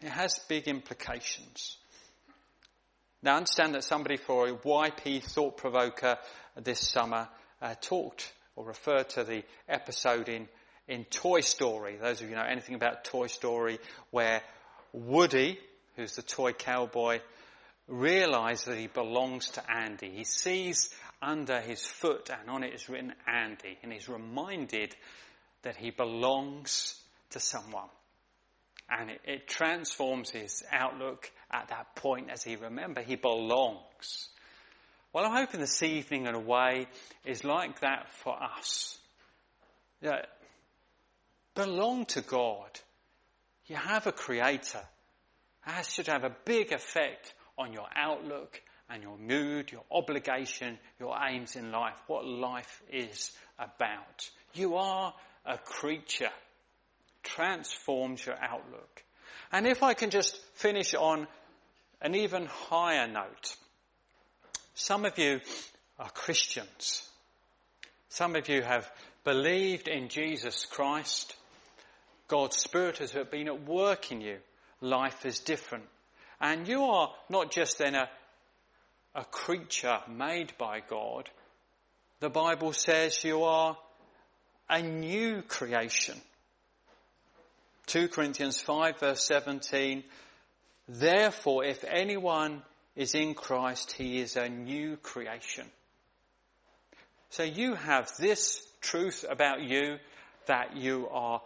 It 0.00 0.10
has 0.10 0.38
big 0.48 0.68
implications. 0.68 1.76
Now, 3.20 3.34
I 3.34 3.38
understand 3.38 3.74
that 3.74 3.82
somebody 3.82 4.16
for 4.16 4.46
a 4.46 4.54
YP 4.54 5.24
thought 5.24 5.56
provoker 5.56 6.18
this 6.54 6.88
summer 6.88 7.26
uh, 7.60 7.74
talked 7.80 8.32
or 8.54 8.64
referred 8.64 9.08
to 9.08 9.24
the 9.24 9.42
episode 9.68 10.28
in, 10.28 10.46
in 10.88 11.04
Toy 11.04 11.40
Story. 11.40 11.96
Those 12.00 12.20
of 12.20 12.28
you 12.28 12.34
know 12.34 12.42
anything 12.42 12.74
about 12.74 13.04
Toy 13.04 13.26
Story, 13.26 13.78
where 14.10 14.42
Woody, 14.92 15.58
who's 15.96 16.16
the 16.16 16.22
toy 16.22 16.52
cowboy, 16.52 17.20
realizes 17.86 18.64
that 18.66 18.78
he 18.78 18.86
belongs 18.86 19.50
to 19.50 19.70
Andy. 19.70 20.10
He 20.10 20.24
sees 20.24 20.90
under 21.20 21.60
his 21.60 21.84
foot 21.86 22.30
and 22.30 22.48
on 22.50 22.62
it 22.62 22.74
is 22.74 22.88
written 22.88 23.12
Andy, 23.26 23.78
and 23.82 23.92
he's 23.92 24.08
reminded 24.08 24.94
that 25.62 25.76
he 25.76 25.90
belongs 25.90 27.00
to 27.30 27.40
someone. 27.40 27.88
And 28.90 29.10
it, 29.10 29.20
it 29.24 29.48
transforms 29.48 30.30
his 30.30 30.64
outlook 30.72 31.30
at 31.50 31.68
that 31.68 31.94
point 31.94 32.30
as 32.30 32.42
he 32.42 32.56
remember 32.56 33.02
he 33.02 33.16
belongs. 33.16 34.28
Well, 35.12 35.24
I'm 35.24 35.32
hoping 35.32 35.60
this 35.60 35.82
evening 35.82 36.26
in 36.26 36.34
a 36.34 36.40
way 36.40 36.86
is 37.24 37.44
like 37.44 37.80
that 37.80 38.10
for 38.22 38.34
us. 38.42 38.98
Yeah, 40.00 40.22
belong 41.58 42.04
to 42.06 42.20
God. 42.20 42.70
You 43.66 43.74
have 43.74 44.06
a 44.06 44.12
creator. 44.12 44.80
That 45.66 45.84
should 45.84 46.06
have 46.06 46.22
a 46.22 46.36
big 46.44 46.72
effect 46.72 47.34
on 47.58 47.72
your 47.72 47.88
outlook 47.96 48.62
and 48.88 49.02
your 49.02 49.18
mood, 49.18 49.72
your 49.72 49.82
obligation, 49.90 50.78
your 51.00 51.18
aims 51.28 51.56
in 51.56 51.72
life, 51.72 51.96
what 52.06 52.24
life 52.24 52.80
is 52.92 53.32
about. 53.58 54.30
You 54.54 54.76
are 54.76 55.12
a 55.44 55.58
creature. 55.58 56.30
Transforms 57.24 58.24
your 58.24 58.36
outlook. 58.40 59.02
And 59.50 59.66
if 59.66 59.82
I 59.82 59.94
can 59.94 60.10
just 60.10 60.40
finish 60.54 60.94
on 60.94 61.26
an 62.00 62.14
even 62.14 62.46
higher 62.46 63.08
note. 63.08 63.56
Some 64.74 65.04
of 65.04 65.18
you 65.18 65.40
are 65.98 66.10
Christians. 66.10 67.02
Some 68.10 68.36
of 68.36 68.48
you 68.48 68.62
have 68.62 68.88
believed 69.24 69.88
in 69.88 70.08
Jesus 70.08 70.64
Christ. 70.64 71.34
God's 72.28 72.56
Spirit 72.56 72.98
has 72.98 73.12
been 73.30 73.48
at 73.48 73.66
work 73.66 74.12
in 74.12 74.20
you. 74.20 74.36
Life 74.80 75.26
is 75.26 75.40
different. 75.40 75.84
And 76.40 76.68
you 76.68 76.84
are 76.84 77.10
not 77.28 77.50
just 77.50 77.78
then 77.78 77.94
a, 77.94 78.08
a 79.14 79.24
creature 79.24 79.98
made 80.08 80.52
by 80.58 80.80
God. 80.80 81.28
The 82.20 82.28
Bible 82.28 82.72
says 82.72 83.24
you 83.24 83.42
are 83.44 83.76
a 84.68 84.82
new 84.82 85.42
creation. 85.42 86.20
2 87.86 88.08
Corinthians 88.08 88.60
5 88.60 89.00
verse 89.00 89.24
17. 89.24 90.04
Therefore, 90.86 91.64
if 91.64 91.84
anyone 91.84 92.62
is 92.94 93.14
in 93.14 93.34
Christ, 93.34 93.92
he 93.92 94.20
is 94.20 94.36
a 94.36 94.48
new 94.48 94.96
creation. 94.96 95.66
So 97.30 97.42
you 97.42 97.74
have 97.74 98.10
this 98.18 98.66
truth 98.80 99.24
about 99.28 99.62
you 99.62 99.98
that 100.46 100.76
you 100.76 101.08
are 101.10 101.40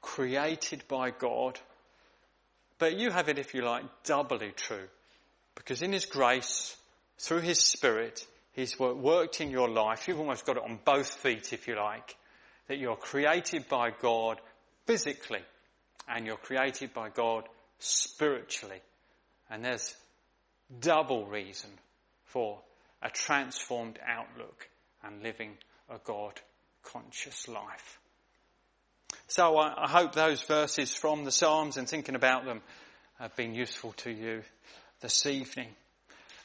created 0.00 0.84
by 0.88 1.10
God, 1.10 1.58
but 2.78 2.96
you 2.96 3.10
have 3.10 3.28
it, 3.28 3.38
if 3.38 3.54
you 3.54 3.62
like, 3.62 3.84
doubly 4.04 4.52
true. 4.56 4.88
Because 5.54 5.82
in 5.82 5.92
His 5.92 6.06
grace, 6.06 6.76
through 7.18 7.40
His 7.40 7.60
Spirit, 7.60 8.26
He's 8.52 8.78
worked 8.78 9.40
in 9.40 9.50
your 9.50 9.68
life. 9.68 10.08
You've 10.08 10.18
almost 10.18 10.46
got 10.46 10.56
it 10.56 10.62
on 10.64 10.78
both 10.84 11.08
feet, 11.08 11.52
if 11.52 11.68
you 11.68 11.76
like 11.76 12.16
that 12.70 12.78
you're 12.78 12.94
created 12.94 13.68
by 13.68 13.90
God 13.90 14.40
physically 14.86 15.42
and 16.08 16.24
you're 16.24 16.36
created 16.36 16.94
by 16.94 17.08
God 17.08 17.48
spiritually. 17.80 18.80
And 19.50 19.64
there's 19.64 19.96
double 20.80 21.26
reason 21.26 21.70
for 22.26 22.60
a 23.02 23.10
transformed 23.10 23.98
outlook 24.06 24.68
and 25.02 25.20
living 25.20 25.56
a 25.88 25.98
God 26.04 26.40
conscious 26.84 27.48
life. 27.48 27.98
So 29.30 29.58
I, 29.58 29.84
I, 29.84 29.88
hope 29.88 30.12
those 30.12 30.42
verses 30.42 30.92
from 30.92 31.22
the 31.22 31.30
Psalms 31.30 31.76
and 31.76 31.88
thinking 31.88 32.16
about 32.16 32.44
them 32.44 32.62
have 33.20 33.36
been 33.36 33.54
useful 33.54 33.92
to 33.98 34.10
you 34.10 34.42
this 35.02 35.24
evening. 35.24 35.68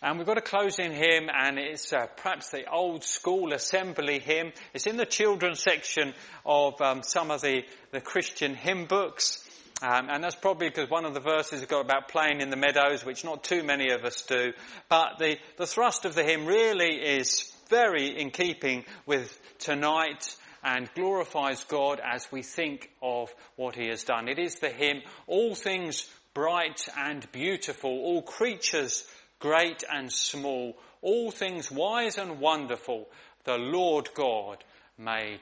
And 0.03 0.19
we've 0.19 0.27
got 0.27 0.37
a 0.37 0.41
closing 0.41 0.91
hymn 0.91 1.27
and 1.33 1.57
it's 1.57 1.91
uh, 1.91 2.05
perhaps 2.15 2.51
the 2.51 2.71
old 2.71 3.03
school 3.03 3.53
assembly 3.53 4.19
hymn. 4.19 4.51
It's 4.75 4.85
in 4.85 4.97
the 4.97 5.05
children's 5.07 5.61
section 5.61 6.13
of 6.45 6.79
um, 6.79 7.01
some 7.01 7.31
of 7.31 7.41
the, 7.41 7.63
the 7.89 8.01
Christian 8.01 8.53
hymn 8.53 8.85
books. 8.85 9.43
Um, 9.81 10.07
and 10.11 10.23
that's 10.23 10.35
probably 10.35 10.69
because 10.69 10.87
one 10.87 11.05
of 11.05 11.15
the 11.15 11.19
verses 11.19 11.61
has 11.61 11.67
got 11.67 11.81
about 11.81 12.09
playing 12.09 12.39
in 12.39 12.51
the 12.51 12.55
meadows, 12.55 13.03
which 13.03 13.25
not 13.25 13.43
too 13.43 13.63
many 13.63 13.93
of 13.93 14.05
us 14.05 14.21
do. 14.21 14.53
But 14.89 15.17
the, 15.17 15.37
the 15.57 15.65
thrust 15.65 16.05
of 16.05 16.13
the 16.13 16.23
hymn 16.23 16.45
really 16.45 16.97
is 16.97 17.51
very 17.67 18.21
in 18.21 18.29
keeping 18.29 18.85
with 19.07 19.39
tonight 19.57 20.35
and 20.65 20.89
glorifies 20.95 21.63
God 21.63 22.01
as 22.03 22.27
we 22.31 22.41
think 22.41 22.89
of 23.01 23.33
what 23.55 23.75
He 23.75 23.87
has 23.87 24.03
done. 24.03 24.27
It 24.27 24.39
is 24.39 24.55
the 24.55 24.69
hymn, 24.69 25.03
all 25.27 25.55
things 25.55 26.09
bright 26.33 26.87
and 26.97 27.31
beautiful, 27.31 27.91
all 27.91 28.23
creatures 28.23 29.07
great 29.39 29.83
and 29.91 30.11
small, 30.11 30.75
all 31.01 31.29
things 31.29 31.69
wise 31.69 32.17
and 32.17 32.39
wonderful, 32.39 33.07
the 33.43 33.57
Lord 33.57 34.09
God 34.15 34.63
made 34.97 35.39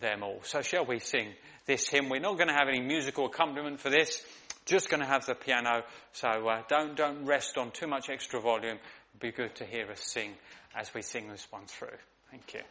them 0.00 0.22
all. 0.22 0.40
So 0.42 0.60
shall 0.60 0.84
we 0.84 0.98
sing 0.98 1.28
this 1.64 1.88
hymn? 1.88 2.10
We're 2.10 2.20
not 2.20 2.36
going 2.36 2.48
to 2.48 2.54
have 2.54 2.68
any 2.68 2.80
musical 2.80 3.26
accompaniment 3.26 3.80
for 3.80 3.88
this, 3.88 4.22
just 4.66 4.90
going 4.90 5.00
to 5.00 5.06
have 5.06 5.24
the 5.24 5.34
piano. 5.34 5.84
So 6.12 6.28
uh, 6.28 6.62
don't, 6.68 6.96
don't 6.96 7.24
rest 7.24 7.56
on 7.56 7.70
too 7.70 7.86
much 7.86 8.10
extra 8.10 8.40
volume. 8.40 8.78
It'd 9.12 9.20
be 9.20 9.32
good 9.32 9.54
to 9.56 9.64
hear 9.64 9.90
us 9.90 10.00
sing 10.02 10.32
as 10.74 10.92
we 10.92 11.00
sing 11.00 11.28
this 11.28 11.46
one 11.50 11.64
through. 11.66 11.88
Thank 12.30 12.54
you. 12.54 12.62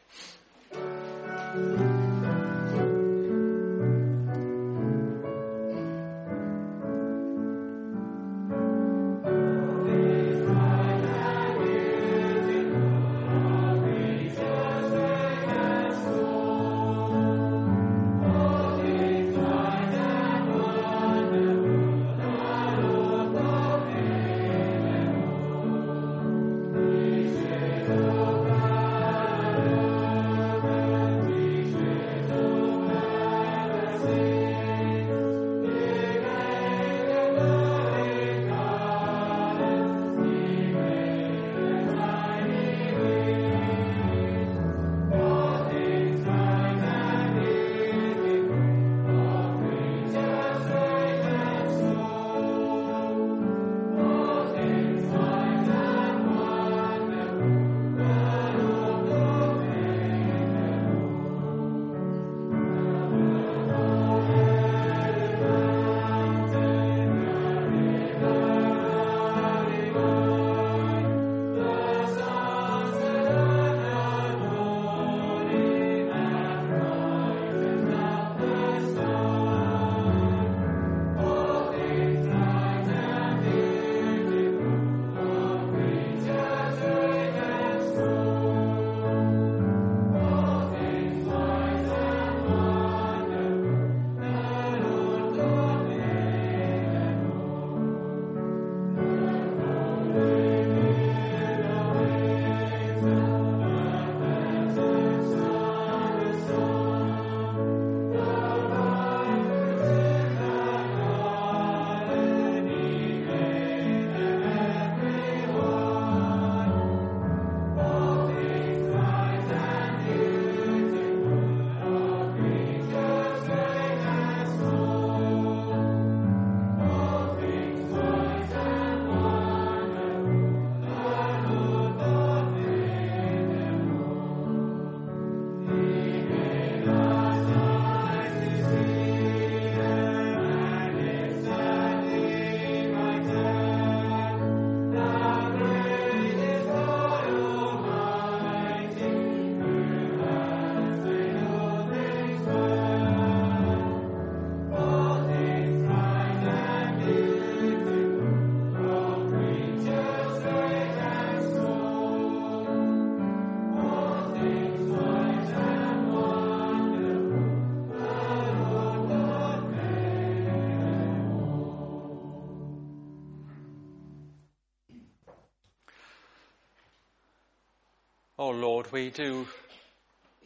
We 178.96 179.10
do 179.10 179.46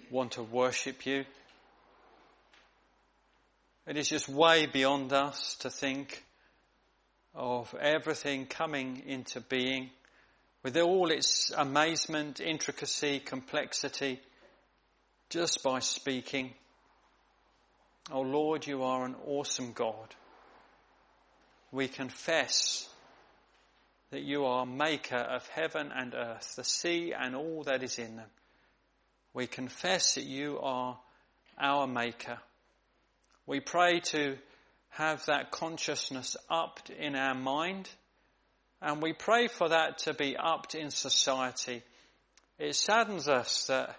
want 0.09 0.31
to 0.31 0.41
worship 0.41 1.05
you. 1.05 1.23
It 3.85 3.95
is 3.95 4.09
just 4.09 4.27
way 4.27 4.65
beyond 4.65 5.13
us 5.13 5.55
to 5.57 5.69
think 5.69 6.23
of 7.35 7.75
everything 7.79 8.47
coming 8.47 9.03
into 9.05 9.39
being 9.39 9.91
with 10.63 10.75
all 10.77 11.11
its 11.11 11.51
amazement, 11.55 12.39
intricacy, 12.39 13.19
complexity, 13.19 14.19
just 15.29 15.61
by 15.61 15.77
speaking. 15.77 16.51
Oh 18.11 18.21
Lord, 18.21 18.65
you 18.65 18.81
are 18.81 19.05
an 19.05 19.15
awesome 19.27 19.73
God. 19.73 20.15
We 21.71 21.87
confess 21.87 22.89
that 24.09 24.23
you 24.23 24.45
are 24.45 24.65
maker 24.65 25.17
of 25.17 25.47
heaven 25.49 25.91
and 25.95 26.15
earth, 26.15 26.55
the 26.55 26.63
sea 26.63 27.13
and 27.13 27.35
all 27.35 27.61
that 27.65 27.83
is 27.83 27.99
in 27.99 28.15
them. 28.15 28.29
We 29.33 29.47
confess 29.47 30.15
that 30.15 30.25
you 30.25 30.59
are 30.59 30.97
our 31.59 31.87
maker. 31.87 32.39
We 33.45 33.59
pray 33.59 33.99
to 34.11 34.37
have 34.89 35.25
that 35.25 35.51
consciousness 35.51 36.35
upped 36.49 36.89
in 36.89 37.15
our 37.15 37.35
mind 37.35 37.89
and 38.81 39.01
we 39.01 39.13
pray 39.13 39.47
for 39.47 39.69
that 39.69 39.99
to 39.99 40.13
be 40.13 40.37
upped 40.37 40.75
in 40.75 40.89
society. 40.89 41.83
It 42.57 42.75
saddens 42.75 43.27
us 43.27 43.67
that 43.67 43.95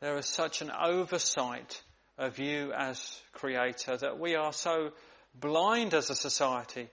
there 0.00 0.16
is 0.16 0.26
such 0.26 0.62
an 0.62 0.70
oversight 0.70 1.80
of 2.18 2.38
you 2.38 2.72
as 2.72 3.20
creator 3.32 3.96
that 3.96 4.18
we 4.18 4.34
are 4.34 4.52
so 4.52 4.90
blind 5.34 5.94
as 5.94 6.10
a 6.10 6.14
society 6.14 6.88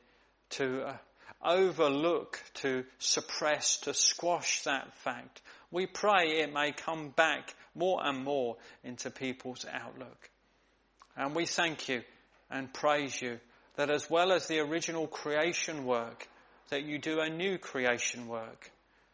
to 0.51 0.83
uh, 0.83 0.97
overlook, 1.43 2.41
to 2.55 2.83
suppress, 2.99 3.77
to 3.77 3.93
squash 3.93 4.63
that 4.63 4.93
fact. 4.99 5.41
We 5.71 5.85
pray 5.85 6.39
it 6.39 6.53
may 6.53 6.71
come 6.71 7.09
back 7.09 7.53
more 7.75 7.99
and 8.03 8.23
more 8.23 8.57
into 8.83 9.09
people's 9.09 9.65
outlook. 9.71 10.29
And 11.15 11.35
we 11.35 11.45
thank 11.45 11.89
you 11.89 12.03
and 12.49 12.73
praise 12.73 13.21
you 13.21 13.39
that 13.75 13.89
as 13.89 14.09
well 14.09 14.31
as 14.31 14.47
the 14.47 14.59
original 14.59 15.07
creation 15.07 15.85
work, 15.85 16.27
that 16.69 16.83
you 16.83 16.99
do 16.99 17.19
a 17.19 17.29
new 17.29 17.57
creation 17.57 18.27
work. 18.27 18.71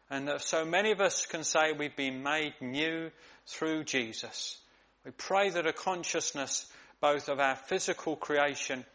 And 0.09 0.27
that 0.27 0.41
so 0.41 0.65
many 0.65 0.91
of 0.91 1.01
us 1.01 1.25
can 1.25 1.43
say 1.43 1.71
we've 1.71 1.95
been 1.95 2.23
made 2.23 2.53
new 2.61 3.09
through 3.47 3.85
Jesus. 3.85 4.59
We 5.05 5.11
pray 5.11 5.49
that 5.49 5.67
a 5.67 5.73
consciousness 5.73 6.71
both 7.01 7.27
of 7.27 7.39
our 7.39 7.55
physical 7.55 8.15
creation 8.15 8.85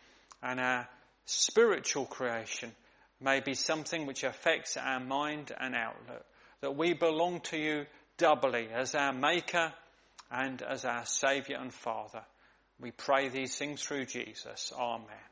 and 0.43 0.59
our 0.59 0.89
spiritual 1.27 2.07
creation 2.07 2.73
may 3.21 3.41
be 3.41 3.53
something 3.53 4.07
which 4.07 4.25
affects 4.25 4.77
our 4.79 5.01
mind 5.01 5.53
and 5.61 5.75
outlook. 5.75 6.25
That 6.61 6.77
we 6.77 6.93
belong 6.93 7.41
to 7.43 7.57
you 7.57 7.87
doubly 8.17 8.69
as 8.73 8.95
our 8.95 9.13
Maker 9.13 9.73
and 10.31 10.61
as 10.63 10.85
our 10.85 11.07
Saviour 11.07 11.61
and 11.61 11.73
Father. 11.73 12.23
We 12.81 12.91
pray 12.91 13.29
these 13.29 13.57
things 13.57 13.83
through 13.83 14.07
Jesus. 14.07 14.73
Amen. 14.77 15.28